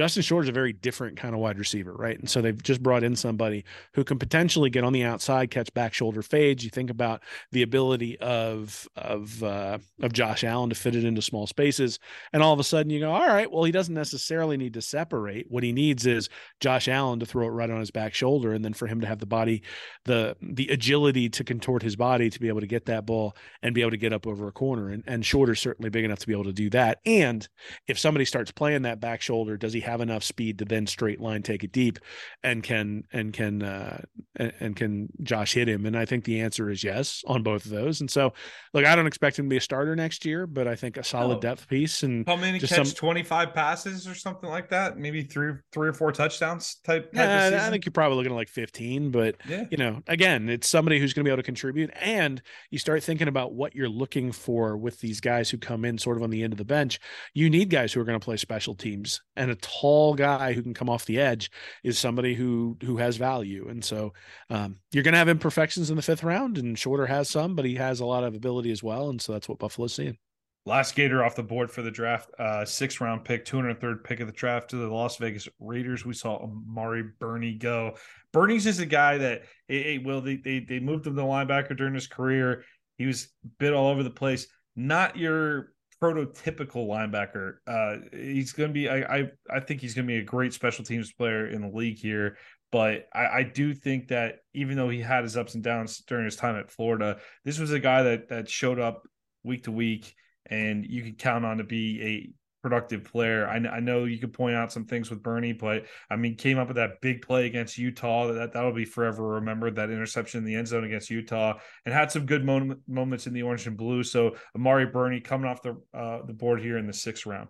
[0.00, 2.18] Justin Short is a very different kind of wide receiver, right?
[2.18, 5.70] And so they've just brought in somebody who can potentially get on the outside, catch
[5.74, 6.64] back shoulder fades.
[6.64, 11.20] You think about the ability of of uh, of Josh Allen to fit it into
[11.20, 11.98] small spaces,
[12.32, 14.80] and all of a sudden you go, all right, well he doesn't necessarily need to
[14.80, 15.50] separate.
[15.50, 18.64] What he needs is Josh Allen to throw it right on his back shoulder, and
[18.64, 19.62] then for him to have the body,
[20.06, 23.74] the the agility to contort his body to be able to get that ball and
[23.74, 24.88] be able to get up over a corner.
[24.88, 27.00] And and Shorter's certainly big enough to be able to do that.
[27.04, 27.46] And
[27.86, 31.20] if somebody starts playing that back shoulder, does he have enough speed to then straight
[31.20, 31.98] line take it deep,
[32.42, 34.02] and can and can uh,
[34.36, 35.86] and, can Josh hit him?
[35.86, 38.00] And I think the answer is yes on both of those.
[38.00, 38.32] And so,
[38.72, 41.04] look, I don't expect him to be a starter next year, but I think a
[41.04, 41.40] solid oh.
[41.40, 42.84] depth piece and how many catch some...
[42.86, 47.12] twenty five passes or something like that, maybe three three or four touchdowns type.
[47.12, 49.64] type yeah, I think you're probably looking at like fifteen, but yeah.
[49.70, 53.02] you know, again, it's somebody who's going to be able to contribute, and you start
[53.02, 56.30] thinking about what you're looking for with these guys who come in sort of on
[56.30, 57.00] the end of the bench.
[57.34, 60.62] You need guys who are going to play special teams, and a tall guy who
[60.62, 61.50] can come off the edge
[61.84, 63.68] is somebody who who has value.
[63.68, 64.12] And so
[64.48, 67.64] um, you're going to have imperfections in the fifth round, and Shorter has some, but
[67.64, 70.18] he has a lot of ability as well, and so that's what Buffalo's seeing.
[70.66, 74.26] Last Gator off the board for the draft, uh, sixth round pick, 203rd pick of
[74.26, 76.04] the draft to the Las Vegas Raiders.
[76.04, 77.96] We saw Amari Burney go.
[78.32, 81.94] Burney's is a guy that, hey, well, they, they, they moved him to linebacker during
[81.94, 82.64] his career.
[82.98, 83.28] He was
[83.58, 84.48] bit all over the place.
[84.76, 87.56] Not your prototypical linebacker.
[87.66, 88.88] Uh, he's going to be.
[88.88, 91.68] I, I I think he's going to be a great special teams player in the
[91.68, 92.36] league here.
[92.72, 96.24] But I, I do think that even though he had his ups and downs during
[96.24, 99.02] his time at Florida, this was a guy that that showed up
[99.42, 100.14] week to week,
[100.46, 103.46] and you could count on to be a productive player.
[103.48, 106.58] I, I know you could point out some things with Burney, but I mean, came
[106.58, 108.32] up with that big play against Utah.
[108.32, 109.76] That that'll be forever remembered.
[109.76, 113.32] That interception in the end zone against Utah, and had some good moment, moments in
[113.32, 114.02] the orange and blue.
[114.02, 117.48] So Amari Burney coming off the uh, the board here in the sixth round.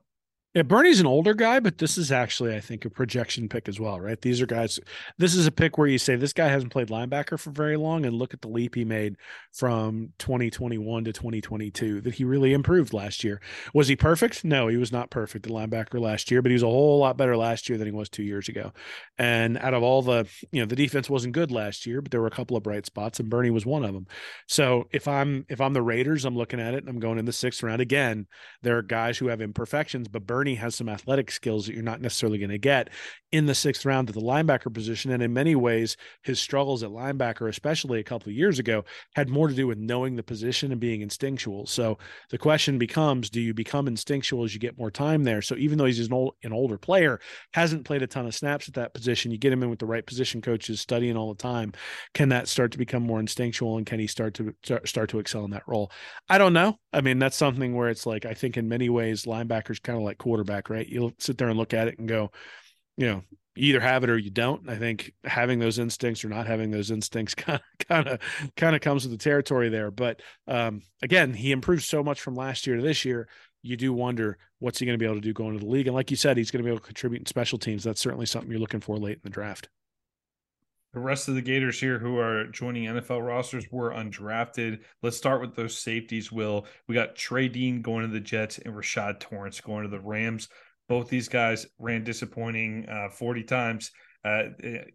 [0.52, 3.78] Yeah, Burney's an older guy, but this is actually, I think, a projection pick as
[3.78, 4.20] well, right?
[4.20, 4.80] These are guys.
[5.16, 8.04] This is a pick where you say this guy hasn't played linebacker for very long,
[8.04, 9.14] and look at the leap he made
[9.52, 12.00] from 2021 to 2022.
[12.00, 13.40] That he really improved last year.
[13.74, 14.44] Was he perfect?
[14.44, 17.16] No, he was not perfect at linebacker last year, but he was a whole lot
[17.16, 18.72] better last year than he was two years ago.
[19.18, 22.22] And out of all the, you know, the defense wasn't good last year, but there
[22.22, 24.08] were a couple of bright spots, and Burney was one of them.
[24.48, 27.24] So if I'm if I'm the Raiders, I'm looking at it, and I'm going in
[27.24, 28.26] the sixth round again.
[28.62, 31.83] There are guys who have imperfections, but Burney Burney has some athletic skills that you're
[31.83, 32.88] not necessarily going to get
[33.31, 35.12] in the sixth round at the linebacker position.
[35.12, 39.29] And in many ways, his struggles at linebacker, especially a couple of years ago, had
[39.29, 41.66] more to do with knowing the position and being instinctual.
[41.66, 41.98] So
[42.31, 45.42] the question becomes do you become instinctual as you get more time there?
[45.42, 47.20] So even though he's an, old, an older player,
[47.53, 49.85] hasn't played a ton of snaps at that position, you get him in with the
[49.85, 51.72] right position coaches studying all the time.
[52.14, 54.55] Can that start to become more instinctual and can he start to
[54.87, 55.92] start to excel in that role?
[56.31, 56.79] I don't know.
[56.94, 60.03] I mean, that's something where it's like, I think in many ways, linebackers kind of
[60.03, 60.88] like quarterback, right?
[60.88, 62.30] You'll sit there and look at it and go,
[62.96, 63.22] you know,
[63.56, 64.68] you either have it or you don't.
[64.68, 68.20] I think having those instincts or not having those instincts kind of kind of
[68.56, 69.90] kind of comes with the territory there.
[69.90, 73.28] But um, again, he improved so much from last year to this year.
[73.62, 75.88] You do wonder what's he going to be able to do going to the league.
[75.88, 77.82] And like you said, he's going to be able to contribute in special teams.
[77.82, 79.68] That's certainly something you're looking for late in the draft.
[80.92, 84.81] The rest of the Gators here who are joining NFL rosters were undrafted.
[85.03, 86.66] Let's start with those safeties, Will.
[86.88, 90.48] We got Trey Dean going to the Jets and Rashad Torrence going to the Rams.
[90.88, 93.92] Both these guys ran disappointing uh, 40 times
[94.24, 94.42] uh,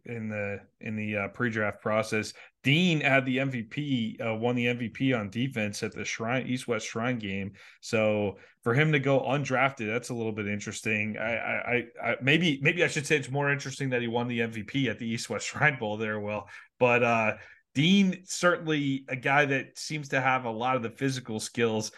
[0.05, 2.33] in the in the uh, pre-draft process.
[2.63, 6.85] Dean had the MVP, uh, won the MVP on defense at the Shrine East West
[6.87, 7.53] Shrine game.
[7.81, 11.17] So for him to go undrafted, that's a little bit interesting.
[11.17, 14.39] I, I, I maybe maybe I should say it's more interesting that he won the
[14.39, 16.19] MVP at the East West Shrine Bowl there.
[16.19, 16.47] Well,
[16.79, 17.33] but uh,
[17.73, 21.91] Dean certainly a guy that seems to have a lot of the physical skills.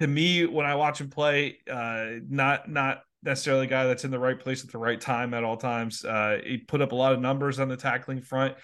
[0.00, 4.10] To me, when I watch him play, uh, not not necessarily a guy that's in
[4.10, 6.04] the right place at the right time at all times.
[6.04, 8.54] Uh, he put up a lot of numbers on the tackling front,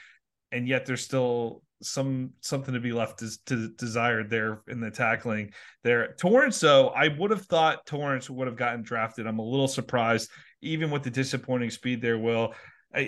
[0.53, 4.91] and yet there's still some something to be left to, to desired there in the
[4.91, 6.15] tackling there.
[6.19, 9.27] Torrence, though, I would have thought Torrence would have gotten drafted.
[9.27, 10.31] I'm a little surprised,
[10.63, 12.19] even with the disappointing speed there.
[12.19, 12.55] Will.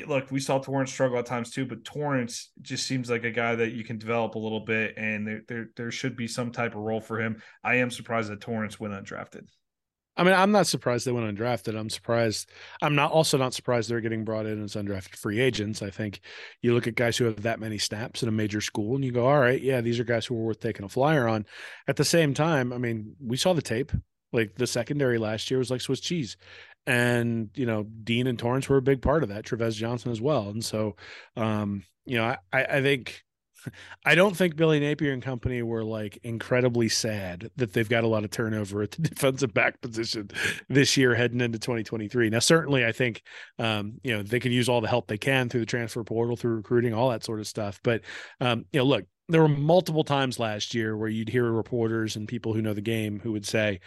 [0.08, 3.54] Look, we saw Torrence struggle at times too, but Torrence just seems like a guy
[3.54, 6.74] that you can develop a little bit, and there, there, there should be some type
[6.74, 7.40] of role for him.
[7.62, 9.46] I am surprised that Torrence went undrafted.
[10.16, 11.78] I mean, I'm not surprised they went undrafted.
[11.78, 12.50] I'm surprised.
[12.80, 15.82] I'm not also not surprised they're getting brought in as undrafted free agents.
[15.82, 16.20] I think
[16.62, 19.12] you look at guys who have that many snaps in a major school and you
[19.12, 21.44] go, all right, yeah, these are guys who are worth taking a flyer on.
[21.86, 23.92] At the same time, I mean, we saw the tape.
[24.32, 26.36] Like the secondary last year was like Swiss cheese.
[26.86, 30.20] And, you know, Dean and Torrence were a big part of that, Trevez Johnson as
[30.20, 30.48] well.
[30.48, 30.96] And so,
[31.36, 33.24] um, you know, I, I think
[34.04, 38.08] I don't think Billy Napier and company were like incredibly sad that they've got a
[38.08, 40.30] lot of turnover at the defensive back position
[40.68, 42.30] this year heading into 2023.
[42.30, 43.22] Now, certainly, I think
[43.58, 46.36] um, you know they can use all the help they can through the transfer portal,
[46.36, 47.80] through recruiting, all that sort of stuff.
[47.82, 48.02] But
[48.40, 52.28] um, you know, look, there were multiple times last year where you'd hear reporters and
[52.28, 53.80] people who know the game who would say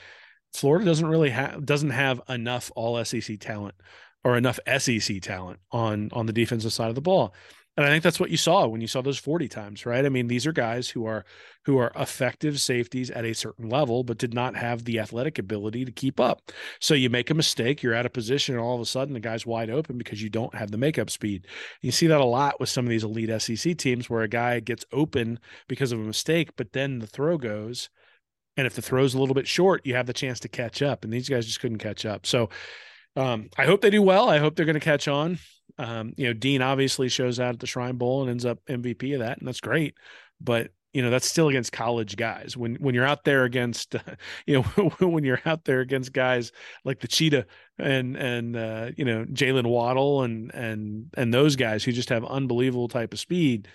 [0.53, 3.75] Florida doesn't really have doesn't have enough all SEC talent
[4.23, 7.33] or enough SEC talent on on the defensive side of the ball
[7.79, 10.05] And I think that's what you saw when you saw those 40 times, right?
[10.05, 11.23] I mean, these are guys who are
[11.63, 15.85] who are effective safeties at a certain level, but did not have the athletic ability
[15.85, 16.51] to keep up.
[16.81, 19.21] So you make a mistake, you're out of position, and all of a sudden the
[19.21, 21.47] guy's wide open because you don't have the makeup speed.
[21.81, 24.59] You see that a lot with some of these elite SEC teams where a guy
[24.59, 25.39] gets open
[25.69, 27.89] because of a mistake, but then the throw goes.
[28.57, 31.05] And if the throw's a little bit short, you have the chance to catch up.
[31.05, 32.25] And these guys just couldn't catch up.
[32.25, 32.49] So
[33.15, 34.27] um, I hope they do well.
[34.27, 35.39] I hope they're going to catch on.
[35.79, 39.13] Um, you know, Dean obviously shows out at the Shrine Bowl and ends up MVP
[39.13, 39.95] of that, and that's great.
[40.41, 42.57] But you know, that's still against college guys.
[42.57, 43.99] When when you're out there against, uh,
[44.45, 46.51] you know, when you're out there against guys
[46.83, 47.45] like the Cheetah
[47.77, 52.25] and and uh, you know Jaylen Waddle and and and those guys who just have
[52.25, 53.69] unbelievable type of speed,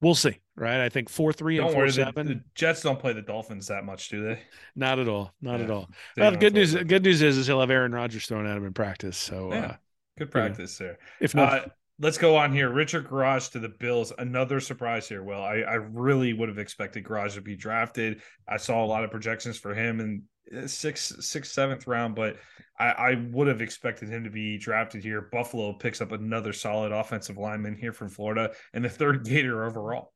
[0.00, 0.80] we'll see, right?
[0.80, 4.08] I think four three and 4-7 The, the, Jets don't play the Dolphins that much,
[4.08, 4.40] do they?
[4.74, 5.32] Not at all.
[5.40, 5.90] Not yeah, at all.
[6.16, 6.74] Well, the good news.
[6.74, 9.16] Good news is, is he'll have Aaron Rodgers thrown at him in practice.
[9.16, 9.66] So yeah.
[9.66, 9.74] uh,
[10.18, 10.98] Good practice there.
[11.20, 11.66] If not, uh,
[11.98, 12.70] let's go on here.
[12.70, 14.12] Richard Gouraige to the Bills.
[14.18, 15.22] Another surprise here.
[15.22, 18.22] Well, I, I really would have expected Gouraige to be drafted.
[18.48, 20.22] I saw a lot of projections for him in
[20.56, 22.36] uh, sixth, sixth, seventh round, but
[22.78, 25.28] I, I would have expected him to be drafted here.
[25.32, 30.12] Buffalo picks up another solid offensive lineman here from Florida and the third Gator overall.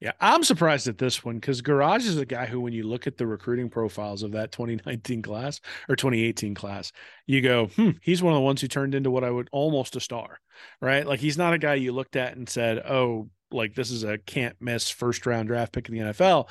[0.00, 3.06] Yeah, I'm surprised at this one because Gouraige is a guy who, when you look
[3.06, 5.60] at the recruiting profiles of that 2019 class
[5.90, 6.90] or 2018 class,
[7.26, 9.96] you go, hmm, he's one of the ones who turned into what I would almost
[9.96, 10.40] a star,
[10.80, 11.06] right?
[11.06, 14.16] Like he's not a guy you looked at and said, oh, like this is a
[14.16, 16.48] can't miss first round draft pick in the NFL.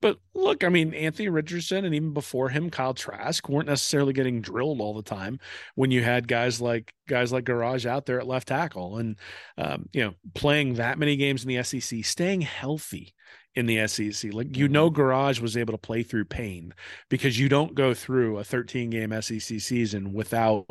[0.00, 4.40] But look, I mean, Anthony Richardson and even before him, Kyle Trask weren't necessarily getting
[4.40, 5.38] drilled all the time
[5.74, 9.16] when you had guys like guys like Gouraige out there at left tackle and
[9.58, 13.14] um, you know playing that many games in the SEC, staying healthy
[13.54, 14.32] in the SEC.
[14.32, 15.42] Like you know, mm-hmm.
[15.42, 16.74] Was able to play through pain
[17.08, 20.66] because you don't go through a 13 game SEC season without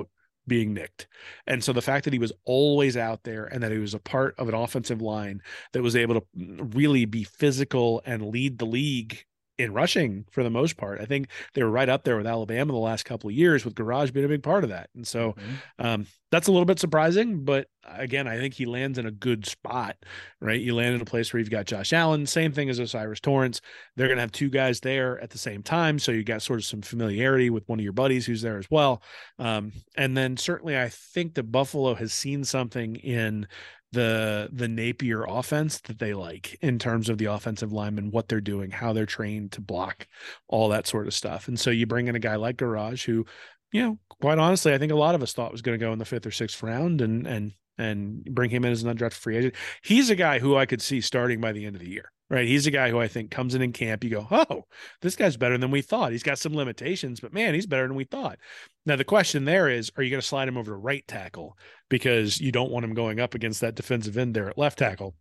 [0.49, 1.07] being nicked.
[1.47, 3.99] And so the fact that he was always out there and that he was a
[3.99, 8.59] part of an offensive line that was able to mm, really be physical and lead
[8.59, 9.23] the league
[9.59, 11.01] in rushing for the most part.
[11.01, 13.75] I think they were right up there with Alabama the last couple of years, with
[13.75, 14.89] Gouraige being a big part of that.
[14.95, 15.85] And so mm-hmm.
[15.85, 19.45] um, that's a little bit surprising, but again, I think he lands in a good
[19.45, 19.97] spot,
[20.39, 20.59] right?
[20.59, 23.61] You land in a place where you've got Josh Allen, same thing as O'Cyrus Torrence.
[23.95, 25.99] They're going to have two guys there at the same time.
[25.99, 28.69] So you got sort of some familiarity with one of your buddies who's there as
[28.69, 29.01] well.
[29.39, 33.47] Um, and then certainly I think that Buffalo has seen something in
[33.91, 38.41] the the Napier offense that they like in terms of the offensive linemen, what they're
[38.41, 40.07] doing, how they're trained to block,
[40.47, 41.47] all that sort of stuff.
[41.47, 43.25] And so you bring in a guy like Gouraige, who,
[43.71, 45.91] you know, quite honestly, I think a lot of us thought was going to go
[45.91, 49.13] in the fifth or sixth round, and and and bring him in as an undrafted
[49.13, 49.55] free agent.
[49.83, 52.47] He's a guy who I could see starting by the end of the year right?
[52.47, 54.03] He's a guy who I think comes in in camp.
[54.03, 54.65] You go, oh,
[55.01, 56.11] this guy's better than we thought.
[56.11, 58.39] He's got some limitations, but man, he's better than we thought.
[58.85, 61.57] Now the question there is, are you going to slide him over to right tackle
[61.89, 65.15] because you don't want him going up against that defensive end there at left tackle?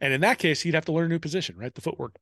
[0.00, 1.74] And in that case, he'd have to learn a new position, right?
[1.74, 2.14] The footwork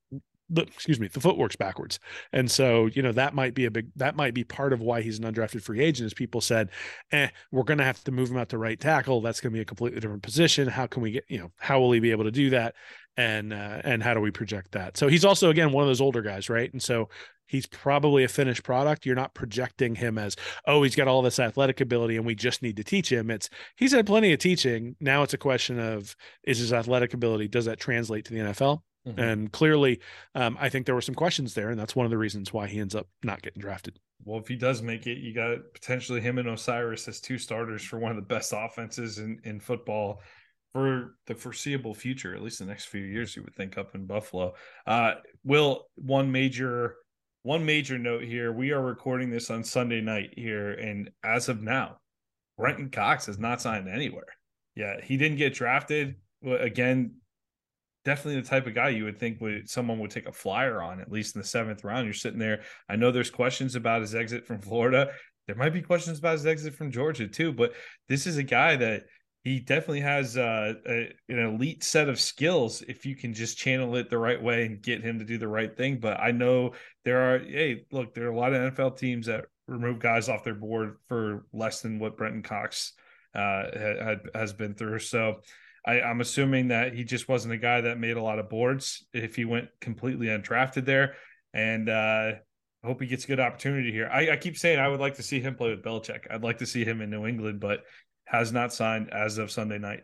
[0.52, 1.98] the, excuse me, the footwork's backwards.
[2.32, 5.00] And so, you know, that might be a big, that might be part of why
[5.00, 6.70] he's an undrafted free agent is people said,
[7.10, 9.22] eh, we're going to have to move him out to right tackle.
[9.22, 10.68] That's going to be a completely different position.
[10.68, 12.74] How can we get, you know, how will he be able to do that?
[13.16, 14.96] And, uh, and how do we project that?
[14.96, 16.72] So he's also, again, one of those older guys, right?
[16.72, 17.10] And so
[17.46, 19.04] he's probably a finished product.
[19.04, 20.34] You're not projecting him as,
[20.66, 23.30] oh, he's got all this athletic ability and we just need to teach him.
[23.30, 24.96] It's, he's had plenty of teaching.
[24.98, 28.80] Now it's a question of, is his athletic ability, does that translate to the NFL?
[29.06, 29.20] Mm-hmm.
[29.20, 30.00] And clearly,
[30.34, 32.68] um, I think there were some questions there, and that's one of the reasons why
[32.68, 33.98] he ends up not getting drafted.
[34.24, 37.82] Well, if he does make it, you got potentially him and O'Cyrus as two starters
[37.82, 40.20] for one of the best offenses in, in football
[40.72, 44.06] for the foreseeable future, at least the next few years, you would think up in
[44.06, 44.54] Buffalo.
[44.86, 46.96] Uh, Will, one major
[47.42, 48.52] one major note here.
[48.52, 51.98] We are recording this on Sunday night here, and as of now,
[52.56, 54.26] Brenton Cox has not signed anywhere.
[54.76, 56.14] Yeah, he didn't get drafted.
[56.44, 57.16] Again,
[58.04, 61.00] definitely the type of guy you would think would someone would take a flyer on
[61.00, 62.04] at least in the seventh round.
[62.04, 62.62] You're sitting there.
[62.88, 65.10] I know there's questions about his exit from Florida.
[65.46, 67.74] There might be questions about his exit from Georgia too, but
[68.08, 69.04] this is a guy that
[69.44, 73.96] he definitely has uh, a, an elite set of skills if you can just channel
[73.96, 75.98] it the right way and get him to do the right thing.
[75.98, 76.72] But I know
[77.04, 80.44] there are, hey, look, there are a lot of NFL teams that remove guys off
[80.44, 82.92] their board for less than what Brenton Cox
[83.34, 85.00] uh, had, has been through.
[85.00, 85.40] So
[85.84, 89.04] I, am assuming that he just wasn't a guy that made a lot of boards
[89.12, 91.16] if he went completely undrafted there.
[91.52, 92.32] And uh,
[92.84, 94.08] I hope he gets a good opportunity here.
[94.12, 96.30] I, I, keep saying I would like to see him play with Belichick.
[96.30, 97.80] I'd like to see him in New England, but
[98.26, 100.02] has not signed as of Sunday night.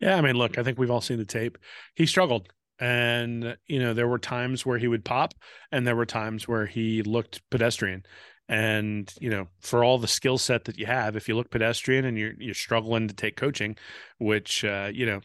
[0.00, 1.58] Yeah, I mean, look, I think we've all seen the tape.
[1.94, 2.48] He struggled.
[2.80, 5.34] And, you know, there were times where he would pop
[5.72, 8.04] and there were times where he looked pedestrian.
[8.48, 12.06] And you know, for all the skill set that you have, if you look pedestrian
[12.06, 13.76] and you're you're struggling to take coaching,
[14.16, 15.20] which uh, you know,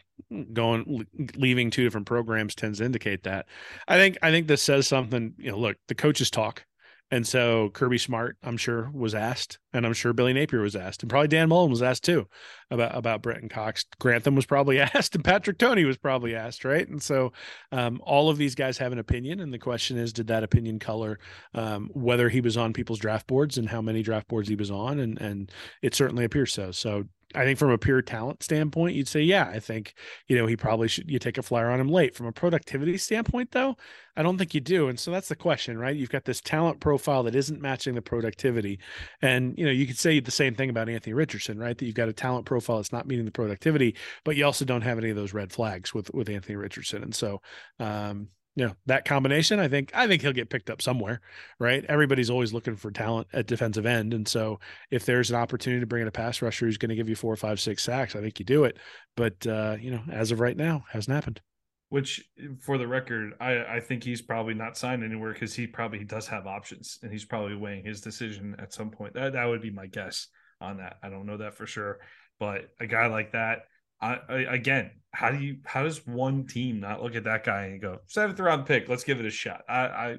[0.52, 3.46] going leaving two different programs tends to indicate that.
[3.88, 5.32] I think I think this says something.
[5.38, 6.66] You know, look, the coaches talk
[7.10, 11.02] and so Kirby Smart, I'm sure, was asked, and I'm sure Billy Napier was asked,
[11.02, 12.26] and probably Dan Mullen was asked too
[12.70, 13.84] about about Brenton Cox.
[13.98, 16.88] Grantham was probably asked, and Patrick Toney was probably asked, right?
[16.88, 17.32] And so
[17.72, 20.78] um, all of these guys have an opinion, and the question is, did that opinion
[20.78, 21.18] color
[21.52, 24.70] um, whether he was on people's draft boards and how many draft boards he was
[24.70, 24.98] on?
[24.98, 25.52] And and
[25.82, 26.70] it certainly appears so.
[26.70, 27.04] So
[27.34, 29.94] I think from a pure talent standpoint, you'd say, yeah, I think,
[30.28, 32.14] you know, he probably should you take a flyer on him late.
[32.14, 33.76] From a productivity standpoint, though,
[34.16, 34.88] I don't think you do.
[34.88, 35.96] And so that's the question, right?
[35.96, 38.78] You've got this talent profile that isn't matching the productivity.
[39.22, 41.76] And, you know, you could say the same thing about Anthony Richardson, right?
[41.76, 44.82] That you've got a talent profile that's not meeting the productivity, but you also don't
[44.82, 47.02] have any of those red flags with with Anthony Richardson.
[47.02, 47.40] And so
[47.78, 51.20] um, you know that combination i think i think he'll get picked up somewhere
[51.58, 51.84] right?
[51.88, 54.58] Everybody's always looking for talent at defensive end and so
[54.90, 57.16] if there's an opportunity to bring in a pass rusher who's going to give you
[57.16, 58.76] four five six sacks i think you do it.
[59.16, 61.40] But uh you know as of right now hasn't happened.
[61.88, 62.24] Which
[62.60, 66.26] for the record i i think he's probably not signed anywhere because he probably does
[66.28, 69.14] have options and he's probably weighing his decision at some point.
[69.14, 70.28] That, that would be my guess
[70.60, 70.96] on that.
[71.02, 71.98] I don't know that for sure
[72.40, 73.66] but a guy like that
[74.00, 77.66] I, I, again, how do you how does one team not look at that guy
[77.66, 78.88] and go seventh round pick?
[78.88, 79.62] Let's give it a shot.
[79.68, 80.16] I, I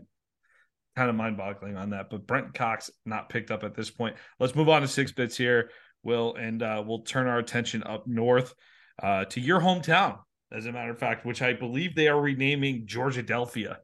[0.95, 4.15] kind of mind boggling on that, but Brent Cox not picked up at this point.
[4.39, 5.69] Let's move on to six bits here,
[6.03, 8.53] Will, and uh, we'll turn our attention up north
[9.03, 10.19] uh, to your hometown,
[10.51, 13.77] as a matter of fact, which I believe they are renaming Georgiadelphia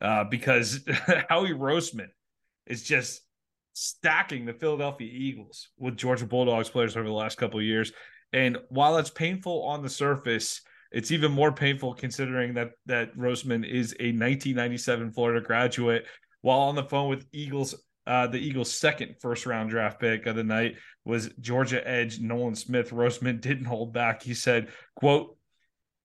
[0.00, 0.80] uh, because
[1.28, 2.08] Howie Roseman
[2.66, 3.20] is just
[3.74, 7.92] stacking the Philadelphia Eagles with Georgia Bulldogs players over the last couple of years.
[8.34, 10.60] And while it's painful on the surface,
[10.90, 16.04] it's even more painful considering that that Roseman is a 1997 Florida graduate.
[16.42, 17.76] While on the phone with Eagles,
[18.08, 20.74] uh, the Eagles' second first round draft pick of the night
[21.04, 22.90] was Georgia edge Nolan Smith.
[22.90, 24.20] Roseman didn't hold back.
[24.22, 25.38] He said, "quote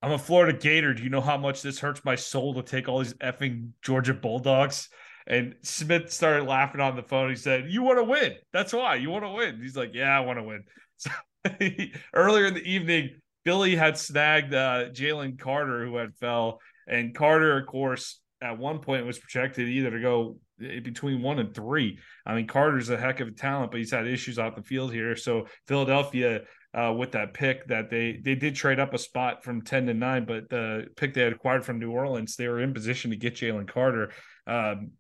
[0.04, 0.94] I'm a Florida Gator.
[0.94, 4.14] Do you know how much this hurts my soul to take all these effing Georgia
[4.14, 4.90] Bulldogs?"
[5.26, 7.30] And Smith started laughing on the phone.
[7.32, 8.36] He said, "You want to win.
[8.54, 10.64] That's why you want to win." He's like, "Yeah, I want to win."
[10.98, 11.12] So
[12.14, 13.12] earlier in the evening,
[13.46, 18.80] Philly had snagged uh, Jalen Carter, who had fell, and Carter, of course, at one
[18.80, 22.00] point was projected either to go between one and three.
[22.26, 24.94] I mean, Carter's a heck of a talent, but he's had issues off the field
[24.94, 25.16] here.
[25.16, 26.42] So Philadelphia,
[26.74, 29.94] uh, with that pick, that they they did trade up a spot from ten to
[29.94, 33.18] nine, but the pick they had acquired from New Orleans, they were in position to
[33.18, 34.12] get Jalen Carter.
[34.48, 34.92] Um,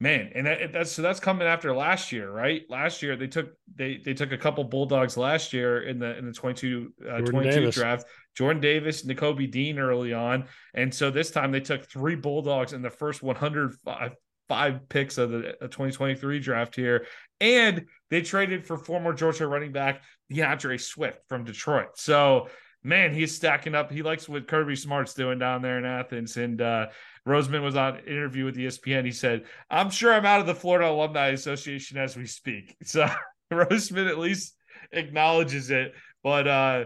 [0.00, 3.52] man and that, that's so that's coming after last year right last year they took
[3.74, 7.42] they they took a couple bulldogs last year in the in the 22 uh, 22
[7.42, 7.74] Davis.
[7.74, 10.44] draft jordan davis Nakobe dean early on
[10.74, 14.12] and so this time they took three bulldogs in the first 105
[14.48, 17.04] five picks of the 2023 draft here
[17.40, 22.48] and they traded for former georgia running back D'Andre Swift from detroit so
[22.84, 23.90] man, he's stacking up.
[23.90, 26.36] He likes what Kirby Smart's doing down there in Athens.
[26.36, 26.86] And uh,
[27.28, 29.04] Roseman was on interview with ESPN.
[29.04, 33.06] He said, "I'm sure I'm out of the Florida Alumni Association as we speak." So
[33.52, 34.54] Roseman at least
[34.92, 35.92] acknowledges it.
[36.22, 36.84] But uh,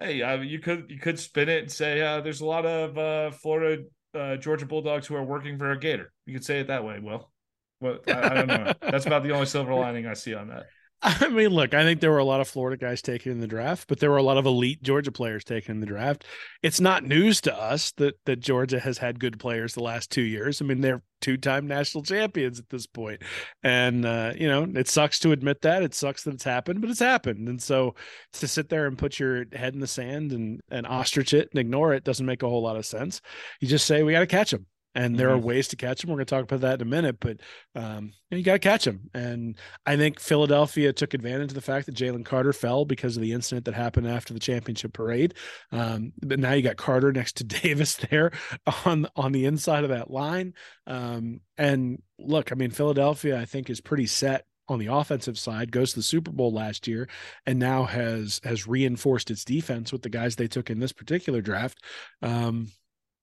[0.00, 2.98] hey, uh, you could you could spin it and say uh, there's a lot of
[2.98, 3.84] uh, Florida
[4.14, 6.12] uh, Georgia Bulldogs who are working for a Gator.
[6.26, 6.98] You could say it that way.
[7.00, 7.30] Well,
[7.80, 8.72] well, I, I don't know.
[8.80, 10.64] That's about the only silver lining I see on that.
[11.02, 13.46] I mean, look, I think there were a lot of Florida guys taken in the
[13.46, 16.24] draft, but there were a lot of elite Georgia players taken in the draft.
[16.62, 20.22] It's not news to us that that Georgia has had good players the last two
[20.22, 20.62] years.
[20.62, 23.22] I mean, they're two-time national champions at this point,
[23.62, 25.82] and uh, you know, it sucks to admit that.
[25.82, 27.46] It sucks that it's happened, but it's happened.
[27.48, 27.94] And so,
[28.34, 31.60] to sit there and put your head in the sand and and ostrich it and
[31.60, 33.20] ignore it doesn't make a whole lot of sense.
[33.60, 34.66] You just say we got to catch them
[34.96, 35.36] and there mm-hmm.
[35.36, 36.10] are ways to catch them.
[36.10, 37.40] We're going to talk about that in a minute, but
[37.74, 39.10] um, you, got to catch them.
[39.12, 43.22] And I think Philadelphia took advantage of the fact that Jalen Carter fell because of
[43.22, 45.34] the incident that happened after the championship parade.
[45.70, 48.32] Um, but now you got Carter next to Davis there
[48.86, 50.54] on on the inside of that line.
[50.86, 55.70] Um, and look, I mean, Philadelphia, I think, is pretty set on the offensive side
[55.70, 57.08] goes to the Super Bowl last year
[57.44, 61.42] and now has has reinforced its defense with the guys they took in this particular
[61.42, 61.84] draft.
[62.22, 62.68] Um,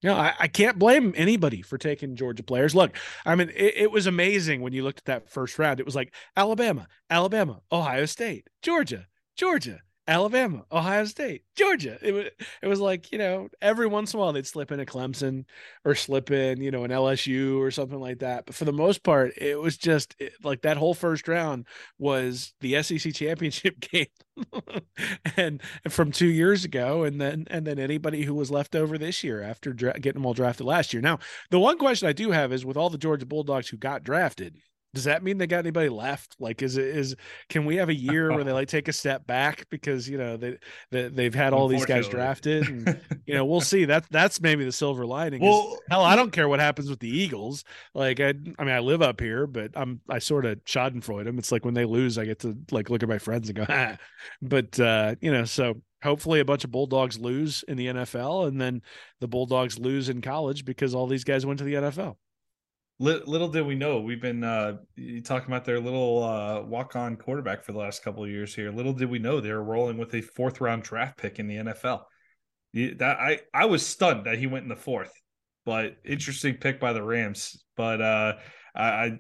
[0.04, 2.76] you know, I, I, can't blame anybody for taking Georgia players.
[2.76, 2.96] Look,
[3.26, 5.80] I mean, it, it, was amazing when you looked at that first round.
[5.80, 11.98] It was like Alabama, Alabama, Ohio State, Georgia, Georgia, Alabama, Ohio State, Georgia.
[12.02, 12.26] It was
[12.62, 15.46] it was like you know every once in a while they'd slip in a Clemson
[15.86, 18.46] or slip in you know an LSU or something like that.
[18.46, 22.54] But for the most part, it was just it, like that whole first round was
[22.60, 24.08] the SEC championship game,
[25.38, 28.98] and, and, from two years ago, and then and then anybody who was left over
[28.98, 31.02] this year after dra- getting them all drafted last year.
[31.02, 34.04] Now, the one question I do have is with all the Georgia Bulldogs who got
[34.04, 34.58] drafted
[34.94, 36.36] does that mean they got anybody left?
[36.40, 37.16] Like, is it is
[37.50, 40.38] can we have a year where they like take a step back because you know
[40.38, 40.58] they,
[40.92, 43.86] they they've had all these guys drafted, and you know we'll see.
[43.86, 45.42] That that's maybe the silver lining.
[45.42, 47.64] Well, is, hell, I don't care what happens with the Eagles.
[47.96, 48.30] Like, I
[48.60, 51.40] I mean, I live up here, but I'm I sort of Schadenfreude them.
[51.40, 53.66] It's like when they lose, I get to like look at my friends and go,
[53.68, 53.98] ah.
[54.44, 58.62] But uh, you know, so hopefully a bunch of Bulldogs lose in the NFL, and
[58.62, 58.84] then
[59.20, 62.18] the Bulldogs lose in college because all these guys went to the NFL
[63.00, 64.78] little did we know we've been uh,
[65.24, 68.72] talking about their little uh, walk-on quarterback for the last couple of years here.
[68.72, 71.56] Little did we know they were rolling with a fourth round draft pick in the
[71.56, 72.02] nfl
[72.74, 75.14] that i i was stunned that he went in the fourth
[75.66, 77.64] but interesting pick by the rams.
[77.76, 78.34] But uh
[78.76, 79.20] I, I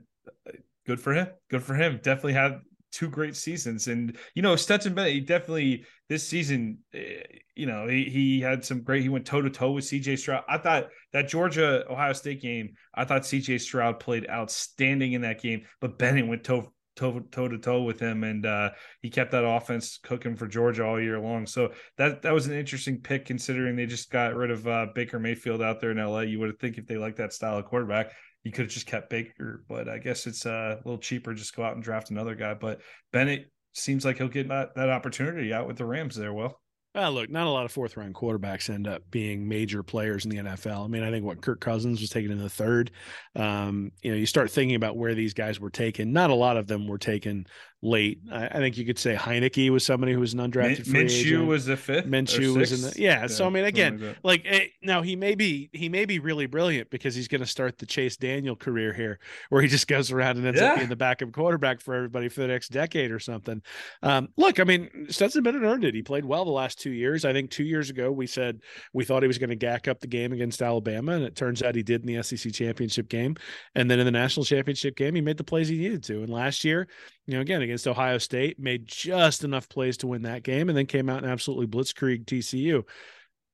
[0.85, 1.99] good for him good for him.
[2.03, 2.59] Definitely had
[2.93, 3.87] two great seasons.
[3.87, 7.23] And you know, Stetson Bennett, he definitely this season, eh,
[7.55, 9.01] you know, he, he had some great.
[9.01, 10.15] He went toe to toe with C.J.
[10.15, 10.43] Stroud.
[10.47, 13.57] I thought that Georgia Ohio State game, I thought C.J.
[13.57, 17.99] Stroud played outstanding in that game, but Bennett went toe toe toe to toe with
[17.99, 18.71] him, and uh,
[19.01, 21.45] he kept that offense cooking for Georgia all year long.
[21.45, 25.19] So that that was an interesting pick considering they just got rid of uh, Baker
[25.19, 26.25] Mayfield out there in L.A.
[26.25, 28.11] You would think if they like that style of quarterback,
[28.43, 31.55] you could have just kept Baker, but I guess it's uh, a little cheaper just
[31.55, 32.53] go out and draft another guy.
[32.53, 32.81] But
[33.11, 36.33] Bennett seems like he'll get that, that opportunity out with the Rams there.
[36.33, 36.59] Well,
[36.95, 40.31] well, look, not a lot of fourth round quarterbacks end up being major players in
[40.31, 40.85] the NFL.
[40.85, 42.91] I mean, I think what Kirk Cousins was taken in the third.
[43.35, 46.13] Um, you know, you start thinking about where these guys were taken.
[46.13, 47.47] Not a lot of them were taken
[47.83, 48.19] late.
[48.31, 51.23] I, I, think you could say Heinicke was somebody who was an undrafted Min- free
[51.23, 51.47] Minshew agent.
[51.47, 52.05] was the fifth.
[52.05, 53.27] Minshew was in the yeah, yeah.
[53.27, 56.45] So I mean, again, like, like eh, now he may be he may be really
[56.45, 59.19] brilliant because he's going to start the Chase Daniel career here,
[59.49, 60.71] where he just goes around and ends yeah.
[60.71, 63.61] up being the backup quarterback for everybody for the next decade or something.
[64.01, 65.93] Um, look, I mean, Stetson Bennett earned it.
[65.93, 67.25] He played well the last two years.
[67.25, 68.61] I think two years ago we said
[68.93, 71.61] we thought he was going to gack up the game against Alabama, and it turns
[71.61, 73.35] out he did in the SEC championship game,
[73.75, 76.23] and then in the national championship game he made the plays he needed to.
[76.23, 76.87] And last year
[77.25, 80.77] you know, again against Ohio State, made just enough plays to win that game, and
[80.77, 82.83] then came out and absolutely blitzkrieg TCU.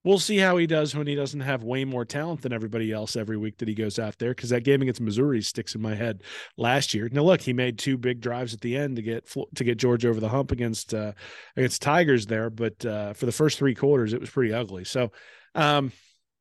[0.06, 3.18] We'll see how he does when he doesn't have way more talent than everybody else
[3.18, 4.30] every week that he goes out there.
[4.30, 6.24] Because that game against Missouri sticks in my head
[6.56, 7.10] last year.
[7.12, 10.08] Now, look, he made two big drives at the end to get to get Georgia
[10.08, 11.12] over the hump against uh,
[11.58, 14.86] against Tigers there, but uh, for the first three quarters, it was pretty ugly.
[14.86, 15.12] So,
[15.54, 15.92] um,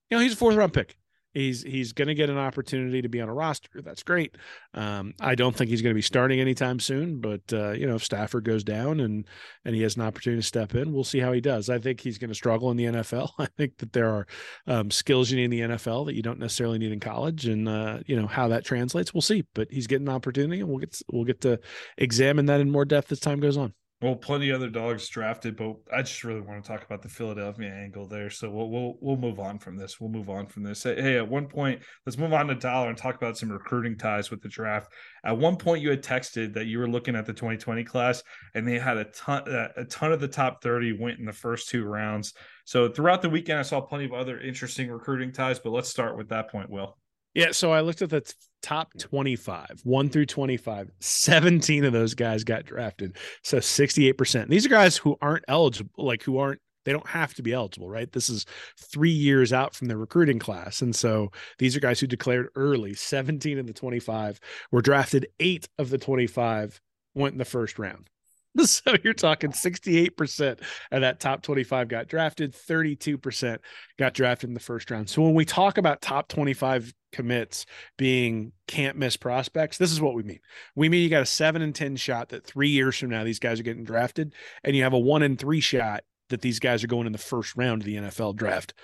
[0.09, 0.97] you know, he's a fourth round pick.
[1.35, 3.83] He's he's going to get an opportunity to be on a roster.
[3.83, 4.37] That's great.
[4.75, 7.97] Um, I don't think he's going to be starting anytime soon, but uh, you know,
[7.97, 9.27] if Stafford goes down and
[9.65, 11.69] and he has an opportunity to step in, we'll see how he does.
[11.69, 13.31] I think he's going to struggle in the NFL.
[13.39, 14.27] I think that there are
[14.67, 17.69] um, skills you need in the NFL that you don't necessarily need in college, and
[17.69, 19.13] uh, you know how that translates.
[19.13, 19.45] We'll see.
[19.55, 21.61] But he's getting an opportunity, and we'll get we'll get to
[21.99, 23.75] examine that in more depth as time goes on.
[24.01, 27.69] Well, plenty other dogs drafted, but I just really want to talk about the Philadelphia
[27.69, 28.31] angle there.
[28.31, 29.99] So we'll we'll we'll move on from this.
[29.99, 30.85] We'll move on from this.
[30.85, 34.31] Hey, at one point, let's move on to Dollar and talk about some recruiting ties
[34.31, 34.93] with the draft.
[35.25, 38.23] At one point, you had texted that you were looking at the 2020 class,
[38.55, 41.33] and they had a ton uh, a ton of the top 30 went in the
[41.33, 42.35] first two rounds.
[42.67, 45.59] So throughout the weekend, I saw plenty of other interesting recruiting ties.
[45.59, 46.97] But let's start with that point, Will.
[47.39, 50.91] Yeah, so I looked at the top 25, 1 through 25.
[50.99, 53.17] 17 of those guys got drafted.
[53.45, 54.49] So 68%.
[54.49, 57.89] These are guys who aren't eligible, like who aren't they don't have to be eligible,
[57.89, 58.11] right?
[58.11, 58.45] This is
[58.79, 60.83] 3 years out from their recruiting class.
[60.83, 61.31] And so
[61.61, 62.95] these are guys who declared early.
[62.95, 64.41] 17 of the 25
[64.73, 65.29] were drafted.
[65.39, 66.81] 8 of the 25
[67.15, 68.11] went in the first round.
[68.65, 73.59] So you're talking 68% of that top 25 got drafted, 32%
[73.99, 75.09] got drafted in the first round.
[75.09, 80.15] So when we talk about top 25 commits being can't miss prospects, this is what
[80.15, 80.41] we mean.
[80.75, 83.39] We mean you got a seven and 10 shot that three years from now these
[83.39, 84.35] guys are getting drafted,
[84.65, 87.19] and you have a one in three shot that these guys are going in the
[87.19, 88.75] first round of the NFL draft.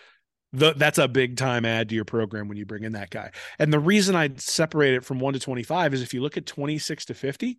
[0.52, 3.32] The, that's a big time add to your program when you bring in that guy.
[3.58, 6.46] And the reason I separate it from one to 25 is if you look at
[6.46, 7.58] 26 to 50,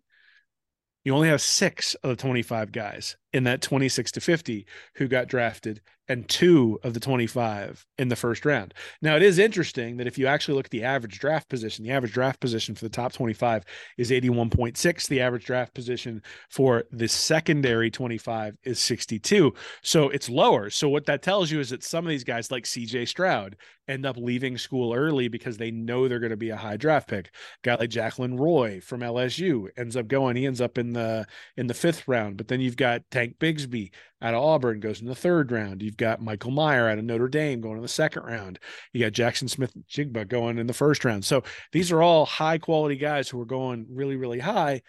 [1.06, 5.28] you only have six of the 25 guys in that 26 to 50 who got
[5.28, 8.74] drafted and two of the 25 in the first round.
[9.02, 11.90] Now, it is interesting that if you actually look at the average draft position, the
[11.90, 13.64] average draft position for the top 25
[13.98, 15.08] is 81.6.
[15.08, 19.52] The average draft position for the secondary 25 is 62.
[19.82, 20.70] So it's lower.
[20.70, 23.56] So, what that tells you is that some of these guys, like CJ Stroud,
[23.88, 27.08] end up leaving school early because they know they're going to be a high draft
[27.08, 27.26] pick.
[27.26, 27.30] A
[27.62, 31.26] guy like Jaquelin Roy from LSU ends up going, he ends up in the
[31.56, 32.36] in the fifth round.
[32.36, 33.92] But then you've got Tank Bigsby
[34.22, 35.82] out of Auburn goes in the third round.
[35.82, 38.58] You've got Michael Mayer out of Notre Dame going in the second round.
[38.92, 41.24] You got Jackson Smith-Njigba going in the first round.
[41.24, 41.42] So
[41.72, 44.82] these are all high quality guys who are going really, really high.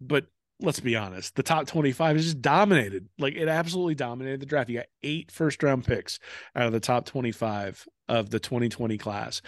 [0.00, 0.26] But
[0.60, 3.08] let's be honest, the top 25 is just dominated.
[3.18, 4.70] Like it absolutely dominated the draft.
[4.70, 6.18] You got eight first round picks
[6.54, 9.42] out of the top 25 of the 2020 class.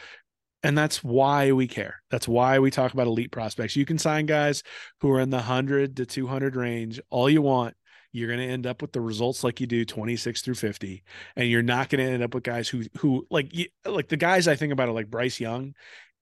[0.62, 2.03] And that's why we care.
[2.11, 3.76] That's why we talk about elite prospects.
[3.76, 4.62] You can sign guys
[5.01, 7.74] who are in the 100 to 200 range all you want.
[8.12, 11.02] You're going to end up with the results like you do 26 through 50
[11.36, 13.52] and you're not going to end up with guys who who like
[13.84, 15.74] like the guys I think about are like Bryce Young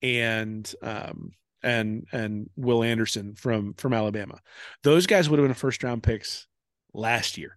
[0.02, 1.32] and um
[1.62, 4.40] and and Will Anderson from from Alabama.
[4.82, 6.46] Those guys would have been first round picks
[6.92, 7.56] last year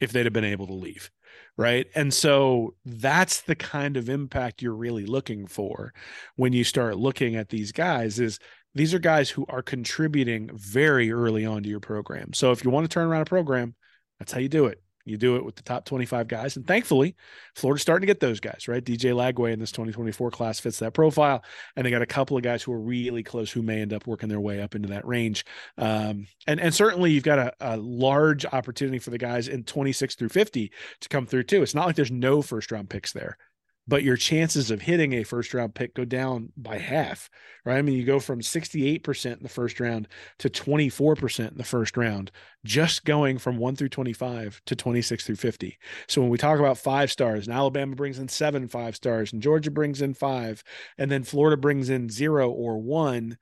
[0.00, 1.10] if they'd have been able to leave
[1.56, 5.92] right and so that's the kind of impact you're really looking for
[6.36, 8.38] when you start looking at these guys is
[8.74, 12.70] these are guys who are contributing very early on to your program so if you
[12.70, 13.74] want to turn around a program
[14.18, 16.56] that's how you do it you do it with the top 25 guys.
[16.56, 17.16] And thankfully,
[17.54, 18.84] Florida's starting to get those guys, right?
[18.84, 21.42] DJ Lagway in this 2024 class fits that profile.
[21.76, 24.06] And they got a couple of guys who are really close who may end up
[24.06, 25.44] working their way up into that range.
[25.76, 30.14] Um, and, and certainly you've got a, a large opportunity for the guys in 26
[30.14, 31.62] through 50 to come through too.
[31.62, 33.36] It's not like there's no first round picks there
[33.92, 37.28] but your chances of hitting a first round pick go down by half,
[37.66, 37.76] right?
[37.76, 41.98] I mean, you go from 68% in the first round to 24% in the first
[41.98, 42.30] round,
[42.64, 45.78] just going from one through 25 to 26 through 50.
[46.08, 49.42] So when we talk about five stars, and Alabama brings in seven five stars, and
[49.42, 50.64] Georgia brings in five,
[50.96, 53.36] and then Florida brings in zero or one.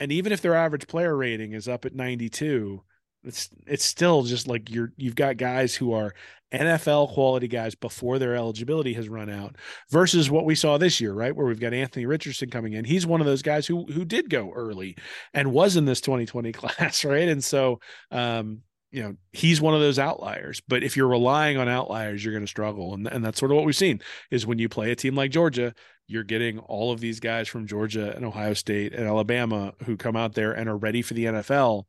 [0.00, 2.82] And even if their average player rating is up at 92,
[3.24, 6.14] it's it's still just like you're you've got guys who are
[6.52, 9.56] NFL quality guys before their eligibility has run out
[9.90, 11.34] versus what we saw this year, right?
[11.34, 12.84] Where we've got Anthony Richardson coming in.
[12.84, 14.96] He's one of those guys who who did go early
[15.32, 17.28] and was in this 2020 class, right?
[17.28, 18.62] And so um
[18.94, 22.44] you know he's one of those outliers but if you're relying on outliers you're going
[22.44, 24.00] to struggle and, and that's sort of what we've seen
[24.30, 25.74] is when you play a team like georgia
[26.06, 30.14] you're getting all of these guys from georgia and ohio state and alabama who come
[30.14, 31.86] out there and are ready for the nfl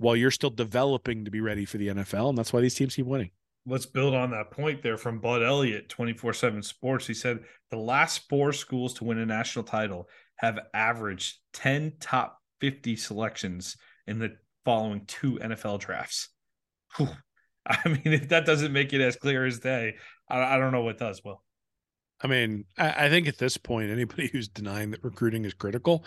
[0.00, 2.30] while you're still developing to be ready for the NFL.
[2.30, 3.30] And that's why these teams keep winning.
[3.66, 7.06] Let's build on that point there from Bud Elliott, 24 7 Sports.
[7.06, 7.40] He said
[7.70, 13.76] the last four schools to win a national title have averaged 10 top 50 selections
[14.06, 16.30] in the following two NFL drafts.
[16.96, 17.08] Whew.
[17.66, 19.96] I mean, if that doesn't make it as clear as day,
[20.30, 21.20] I, I don't know what does.
[21.22, 21.44] Well,
[22.22, 26.04] I mean, I, I, think at this point, anybody who's denying that recruiting is critical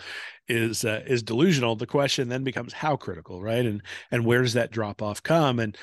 [0.48, 1.76] is uh, is delusional.
[1.76, 3.64] The question then becomes how critical, right?
[3.64, 5.58] And and where does that drop off come?
[5.58, 5.76] And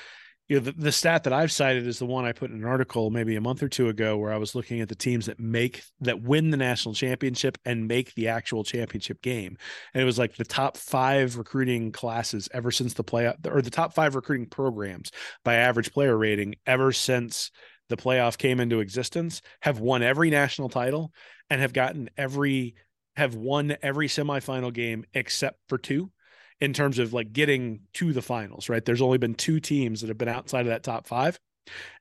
[0.47, 2.65] you know, the, the stat that I've cited is the one I put in an
[2.65, 5.39] article maybe a month or two ago, where I was looking at the teams that
[5.39, 9.57] make that win the national championship and make the actual championship game,
[9.93, 13.69] and it was like the top five recruiting classes ever since the play or the
[13.69, 15.11] top five recruiting programs
[15.45, 17.51] by average player rating ever since
[17.91, 21.13] the playoff came into existence have won every national title
[21.49, 22.75] and have gotten every
[23.15, 26.11] have won every semifinal game except for two
[26.59, 28.83] in terms of like getting to the finals right?
[28.83, 31.39] There's only been two teams that have been outside of that top 5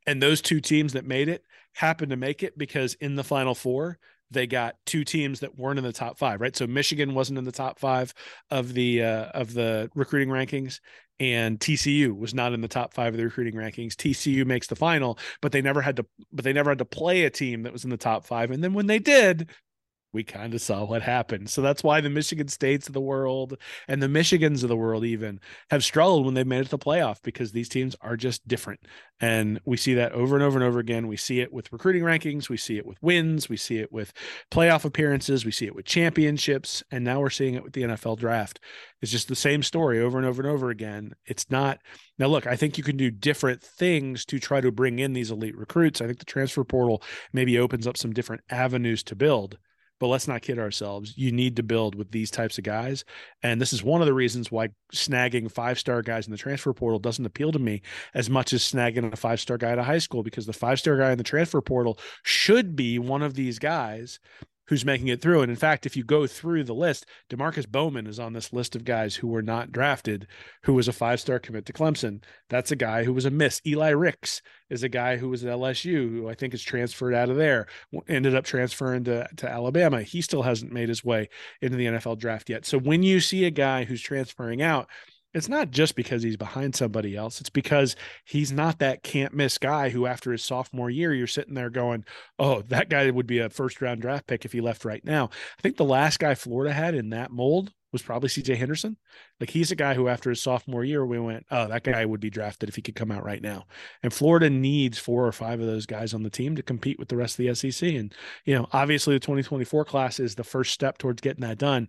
[0.07, 3.55] and those two teams that made it happened to make it because in the final
[3.55, 3.99] four
[4.31, 6.55] they got two teams that weren't in the top five, right?
[6.55, 8.15] So Michigan wasn't in the top five
[8.51, 10.81] of the uh, of the recruiting rankings,
[11.21, 13.95] and TCU was not in the top five of the recruiting rankings.
[13.95, 17.25] TCU makes the final, but they never had to, but they never had to play
[17.25, 18.51] a team that was in the top five.
[18.51, 19.51] And then when they did,
[20.13, 21.51] we kind of saw what happened.
[21.51, 23.57] So that's why the Michigan States of the world
[23.87, 25.41] and the Michigans of the world even
[25.71, 28.81] have struggled when they've made it to the playoff because these teams are just different.
[29.21, 31.07] And we see that over and over and over again.
[31.07, 34.13] We see it with recruiting rankings, we see it with wins, we see it with
[34.51, 38.19] playoff appearances, we see it with championships, and now we're seeing it with the NFL
[38.19, 38.61] draft.
[39.03, 41.13] It's just the same story over and over and over again.
[41.27, 41.79] It's not
[42.19, 45.31] now look, I think you can do different things to try to bring in these
[45.31, 46.01] elite recruits.
[46.01, 47.03] I think the transfer portal
[47.33, 49.59] maybe opens up some different avenues to build
[50.01, 51.13] but let's not kid ourselves.
[51.17, 53.05] You need to build with these types of guys.
[53.43, 56.73] And this is one of the reasons why snagging five star guys in the transfer
[56.73, 57.83] portal doesn't appeal to me
[58.15, 60.81] as much as snagging a five star guy at a high school, because the five
[60.81, 64.19] star guy in the transfer portal should be one of these guys
[64.71, 65.43] who's making it through.
[65.43, 68.77] And in fact, if you go through the list, Demarkcus Bowman is on this list
[68.77, 70.29] of guys who were not drafted,
[70.63, 72.23] who was a five star commit to Clemson.
[72.49, 73.61] That's a guy who was a miss.
[73.67, 74.41] Eli Ricks
[74.71, 77.67] is a guy who was at LSU, who I think is transferred out of there,
[78.07, 80.03] ended up transferring to, to Alabama.
[80.03, 81.29] He still hasn't made his way
[81.61, 82.65] into the NFL draft yet.
[82.65, 84.89] So when you see a guy who's transferring out,
[85.33, 87.41] it's not just because he's behind somebody else.
[87.41, 91.55] It's because he's not that can't miss guy who, after his sophomore year, you're sitting
[91.55, 92.05] there going,
[92.39, 95.31] oh, that guy would be a first round draft pick if he left right now.
[95.59, 98.97] I think the last guy Florida had in that mold was probably CJ Henderson.
[99.41, 102.21] Like he's a guy who, after his sophomore year, we went, oh, that guy would
[102.21, 103.67] be drafted if he could come out right now.
[104.03, 107.09] And Florida needs four or five of those guys on the team to compete with
[107.09, 107.89] the rest of the SEC.
[107.95, 108.15] And,
[108.45, 111.89] you know, obviously the 2024 class is the first step towards getting that done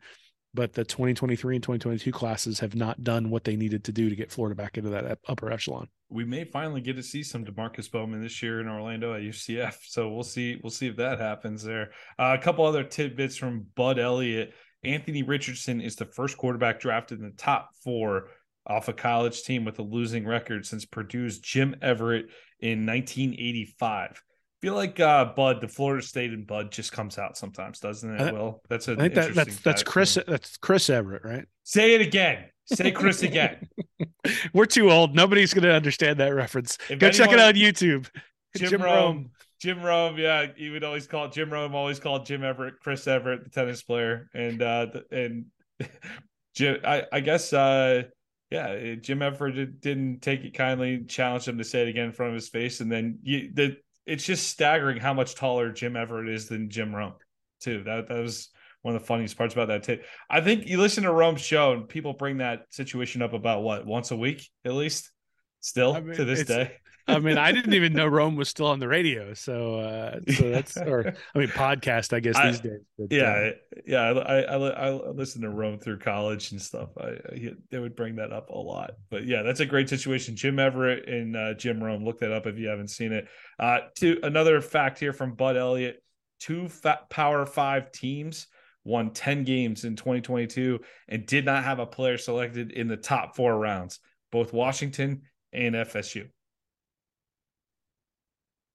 [0.54, 4.16] but the 2023 and 2022 classes have not done what they needed to do to
[4.16, 5.88] get Florida back into that upper echelon.
[6.10, 9.78] We may finally get to see some Demarkcus Bowman this year in Orlando at UCF,
[9.88, 10.60] so we'll see.
[10.62, 11.92] We'll see if that happens there.
[12.20, 14.54] Uh, a couple other tidbits from Bud Elliott.
[14.84, 18.30] Anthony Richardson is the first quarterback drafted in the top four
[18.66, 22.26] off a college team with a losing record since Purdue's Jim Everett
[22.60, 24.22] in 1985
[24.62, 28.34] feel like uh, Bud, the Florida State and Bud just comes out sometimes, doesn't it?
[28.34, 31.46] Will that's a I think that, that's that's Chris that's Chris Everett, right?
[31.64, 32.46] Say it again.
[32.66, 33.68] Say Chris again.
[34.54, 35.16] We're too old.
[35.16, 36.78] Nobody's going to understand that reference.
[36.90, 38.08] If Go anyone, check it out on YouTube.
[38.56, 38.96] Jim, Jim Rome.
[38.96, 39.30] Rome.
[39.60, 41.76] Jim Rome, yeah, he would always call it, Jim Rome.
[41.76, 45.46] Always called Jim Everett, Chris Everett, the tennis player, and uh, and
[46.56, 46.80] Jim.
[46.84, 48.04] I, I guess uh,
[48.50, 52.30] yeah, Jim Everett didn't take it kindly, challenged him to say it again in front
[52.30, 56.30] of his face, and then you, the it's just staggering how much taller Jim Everett
[56.30, 57.14] is than Jim Rome,
[57.60, 57.84] too.
[57.84, 58.50] That that was
[58.82, 60.04] one of the funniest parts about that tape.
[60.30, 63.86] I think you listen to Rome's show and people bring that situation up about what
[63.86, 65.12] once a week at least,
[65.60, 66.78] still I mean, to this day.
[67.16, 69.34] I mean, I didn't even know Rome was still on the radio.
[69.34, 72.80] So, uh, so that's, or I mean, podcast, I guess these I, days.
[72.98, 73.52] But, yeah, uh,
[73.86, 74.00] yeah.
[74.00, 76.90] I, I, I listened to Rome through college and stuff.
[77.00, 78.92] I, I, they would bring that up a lot.
[79.10, 80.36] But yeah, that's a great situation.
[80.36, 82.04] Jim Everett and uh, Jim Rome.
[82.04, 83.28] Look that up if you haven't seen it.
[83.60, 86.02] Uh, to another fact here from Bud Elliott:
[86.40, 86.70] two
[87.10, 88.48] Power Five teams
[88.84, 93.36] won 10 games in 2022 and did not have a player selected in the top
[93.36, 94.00] four rounds,
[94.32, 95.22] both Washington
[95.54, 96.28] and FSU.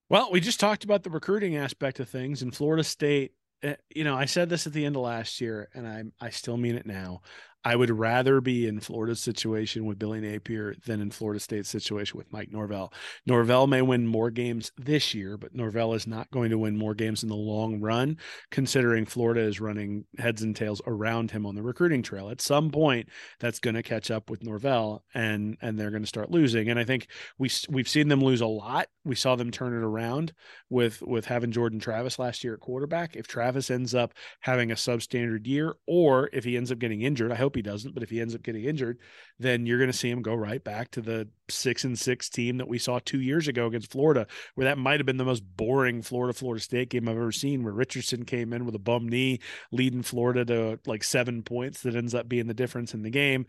[0.09, 3.33] Well, we just talked about the recruiting aspect of things, and Florida State.
[3.63, 6.29] Eh, you know, I said this at the end of last year, and I I
[6.29, 7.21] still mean it now.
[7.67, 12.17] I would rather be in Florida's situation with Billy Napier than in Florida State's situation
[12.17, 12.93] with Mike Norvell.
[13.25, 16.95] Norvell may win more games this year, but Norvell is not going to win more
[16.95, 18.19] games in the long run,
[18.51, 22.29] considering Florida is running heads and tails around him on the recruiting trail.
[22.29, 23.09] At some point,
[23.41, 26.69] that's going to catch up with Norvell, and and they're going to start losing.
[26.69, 27.07] And I think
[27.37, 28.87] we we've seen them lose a lot.
[29.03, 30.31] We saw them turn it around
[30.69, 33.17] with with having Jordan Travis last year at quarterback.
[33.17, 37.33] If Travis ends up having a substandard year, or if he ends up getting injured,
[37.33, 38.99] I hope he doesn't, but if he ends up getting injured,
[39.39, 42.57] then you're going to see him go right back to the six and six team
[42.57, 45.43] that we saw two years ago against Florida, where that might have been the most
[45.57, 49.09] boring Florida Florida State game I've ever seen, where Richardson came in with a bum
[49.09, 49.39] knee,
[49.71, 53.45] leading Florida to like seven points that ends up being the difference in the game.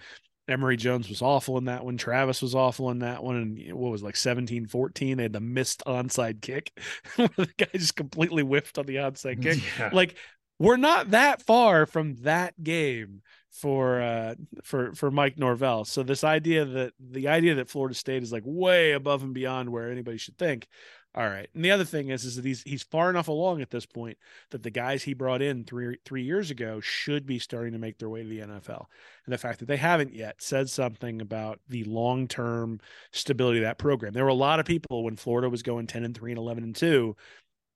[0.48, 1.98] Emory Jones was awful in that one.
[1.98, 3.36] Travis was awful in that one.
[3.36, 5.16] And what was like 17 14?
[5.16, 6.72] They had the missed onside kick.
[7.16, 9.58] the guy just completely whiffed on the onside kick.
[9.78, 9.90] Yeah.
[9.92, 10.16] Like,
[10.58, 15.84] we're not that far from that game for uh for for Mike Norvell.
[15.84, 19.70] So this idea that the idea that Florida State is like way above and beyond
[19.70, 20.68] where anybody should think.
[21.14, 21.48] All right.
[21.54, 24.18] And the other thing is is that he's he's far enough along at this point
[24.50, 27.98] that the guys he brought in 3 3 years ago should be starting to make
[27.98, 28.84] their way to the NFL.
[29.24, 32.80] And the fact that they haven't yet said something about the long-term
[33.12, 34.12] stability of that program.
[34.12, 36.62] There were a lot of people when Florida was going 10 and 3 and 11
[36.62, 37.16] and 2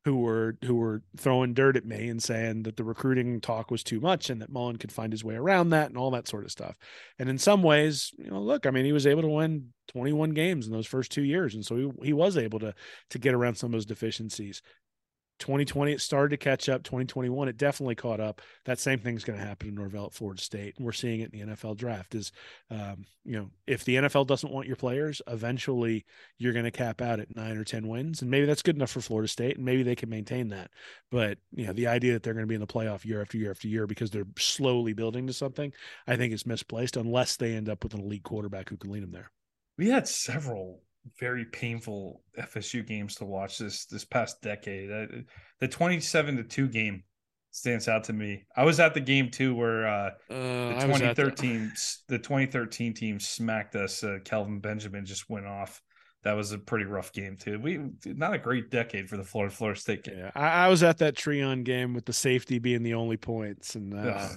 [0.05, 3.85] who were who were throwing dirt at me and saying that the recruiting talk was
[3.85, 6.45] too much and that Mullen could find his way around that and all that sort
[6.45, 6.77] of stuff.
[7.19, 10.31] And in some ways, you know, look, I mean, he was able to win 21
[10.31, 12.75] games in those first two years, and so he, he was able to
[13.11, 14.63] to get around some of those deficiencies.
[15.43, 16.83] 2020 it started to catch up.
[16.85, 18.41] 2021 it definitely caught up.
[18.65, 21.33] That same thing's going to happen in norvell at florida state and we're seeing it
[21.35, 22.33] in the nfl draft is
[22.71, 26.05] um, you know if the nfl doesn't want your players eventually
[26.39, 28.91] you're going to cap out at nine or ten wins and maybe that's good enough
[28.91, 30.71] for florida state and maybe they can maintain that.
[31.11, 33.37] But you know the idea that they're going to be in the playoff year after
[33.37, 35.73] year after year because they're slowly building to something
[36.07, 39.03] i think is misplaced unless they end up with an elite quarterback who can lead
[39.03, 39.31] them there.
[39.79, 40.83] We had several
[41.19, 44.91] very painful FSU games to watch this this past decade.
[44.91, 45.23] Uh,
[45.61, 47.03] the 27 to 2 game
[47.51, 48.45] stands out to me.
[48.57, 51.73] I was at the game too where uh, uh the 2013
[52.09, 52.17] the...
[52.17, 54.03] the 2013 team smacked us.
[54.03, 55.83] Uh, Kelvin Benjamin just went off
[56.23, 57.59] that was a pretty rough game too.
[57.59, 60.19] We not a great decade for the Florida Florida State game.
[60.19, 63.75] Yeah, I, I was at that Treon game with the safety being the only points,
[63.75, 64.29] and uh,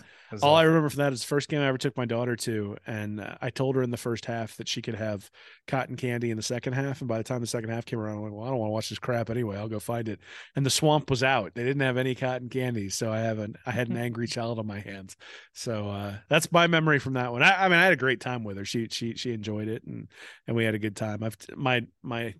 [0.41, 2.77] all I remember from that is the first game I ever took my daughter to,
[2.85, 5.29] and I told her in the first half that she could have
[5.67, 8.17] cotton candy in the second half, and by the time the second half came around,
[8.17, 9.57] I'm like, well, I don't want to watch this crap anyway.
[9.57, 10.19] I'll go find it.
[10.55, 13.55] And the swamp was out; they didn't have any cotton candy, so I have an
[13.65, 15.15] I had an angry child on my hands.
[15.53, 17.43] So uh, that's my memory from that one.
[17.43, 18.65] I, I mean, I had a great time with her.
[18.65, 20.07] She she she enjoyed it, and
[20.47, 21.23] and we had a good time.
[21.23, 22.35] I've my my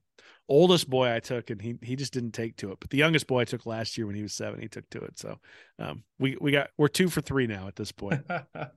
[0.47, 2.77] oldest boy I took and he he just didn't take to it.
[2.79, 5.01] But the youngest boy I took last year when he was seven, he took to
[5.01, 5.17] it.
[5.17, 5.39] So
[5.79, 8.21] um, we we got we're two for three now at this point.
[8.29, 8.69] yeah,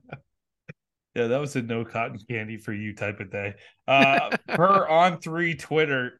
[1.27, 3.55] that was a no cotton candy for you type of day.
[3.87, 6.19] Uh, per On3 Twitter,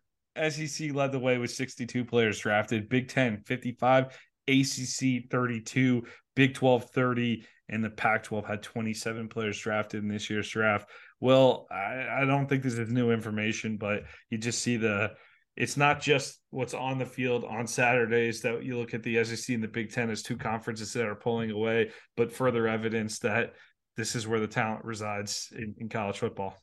[0.50, 6.04] SEC led the way with 62 players drafted, Big Ten 55, ACC 32,
[6.36, 10.90] Big 12 30 and the Pac 12 had 27 players drafted in this year's draft.
[11.20, 15.12] Well, I, I don't think this is new information, but you just see the
[15.60, 19.54] it's not just what's on the field on Saturdays that you look at the SEC
[19.54, 23.54] and the Big Ten as two conferences that are pulling away, but further evidence that
[23.98, 26.56] this is where the talent resides in, in college football.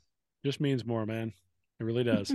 [0.46, 1.34] Just means more, man.
[1.78, 2.34] It really does.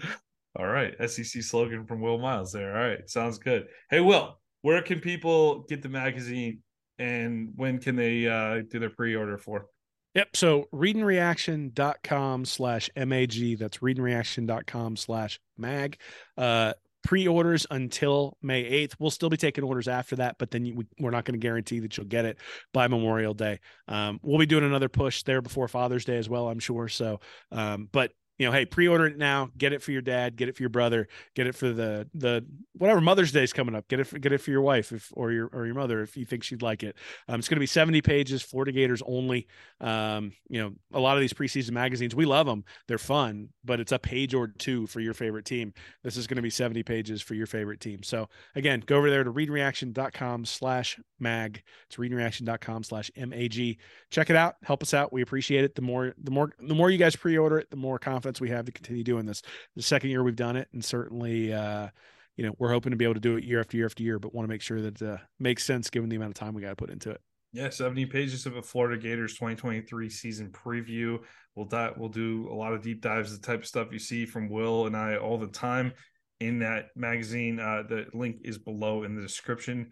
[0.56, 0.94] All right.
[1.10, 2.76] SEC slogan from Will Miles there.
[2.76, 3.10] All right.
[3.10, 3.66] Sounds good.
[3.90, 6.62] Hey, Will, where can people get the magazine
[7.00, 9.66] and when can they uh, do their pre order for?
[10.14, 10.36] Yep.
[10.36, 13.58] So readandreaction.com slash MAG.
[13.58, 15.98] That's readandreaction.com slash mag.
[16.36, 16.72] Uh,
[17.04, 18.94] pre-orders until May 8th.
[18.98, 21.80] We'll still be taking orders after that, but then you, we're not going to guarantee
[21.80, 22.38] that you'll get it
[22.74, 23.60] by Memorial Day.
[23.86, 26.88] Um, we'll be doing another push there before Father's Day as well, I'm sure.
[26.88, 27.20] So,
[27.52, 29.50] um, but you know, hey, pre-order it now.
[29.58, 30.36] Get it for your dad.
[30.36, 31.08] Get it for your brother.
[31.34, 33.88] Get it for the the whatever Mother's Day is coming up.
[33.88, 36.16] Get it for, get it for your wife if or your or your mother if
[36.16, 36.96] you think she'd like it.
[37.26, 39.48] Um, it's going to be seventy pages, Florida Gators only.
[39.80, 42.64] Um, you know, a lot of these preseason magazines, we love them.
[42.86, 45.74] They're fun, but it's a page or two for your favorite team.
[46.04, 48.04] This is going to be seventy pages for your favorite team.
[48.04, 51.62] So again, go over there to readreaction.com/slash mag.
[51.88, 53.78] It's readreaction.com slash mag.
[54.10, 54.54] Check it out.
[54.62, 55.12] Help us out.
[55.12, 55.74] We appreciate it.
[55.74, 58.50] The more the more the more you guys pre-order it, the more confident confidence we
[58.50, 59.42] have to continue doing this.
[59.76, 61.88] The second year we've done it, and certainly, uh,
[62.36, 64.18] you know, we're hoping to be able to do it year after year after year,
[64.18, 66.62] but want to make sure that uh, makes sense given the amount of time we
[66.62, 67.20] got to put into it.
[67.52, 71.18] Yeah, 70 pages of a Florida Gators 2023 season preview.
[71.54, 74.26] We'll dive, we'll do a lot of deep dives, the type of stuff you see
[74.26, 75.92] from Will and I all the time
[76.40, 77.58] in that magazine.
[77.58, 79.90] Uh, the link is below in the description.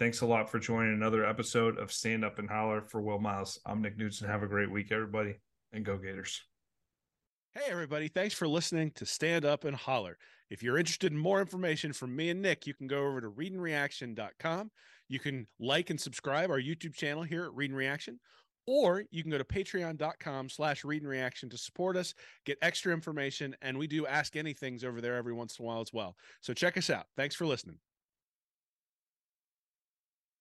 [0.00, 3.60] Thanks a lot for joining another episode of Stand Up and Holler for Will Miles.
[3.64, 4.28] I'm Nick Knudsen.
[4.28, 5.36] Have a great week, everybody,
[5.72, 6.42] and go Gators.
[7.56, 8.08] Hey, everybody.
[8.08, 10.18] Thanks for listening to Stand Up and Holler.
[10.50, 13.30] If you're interested in more information from me and Nick, you can go over to
[13.30, 14.70] readandreaction.com.
[15.08, 18.20] You can like and subscribe our YouTube channel here at Read and Reaction,
[18.66, 22.12] or you can go to patreon.com slash read and reaction to support us,
[22.44, 25.80] get extra information, and we do ask anythings over there every once in a while
[25.80, 26.14] as well.
[26.42, 27.06] So check us out.
[27.16, 27.78] Thanks for listening.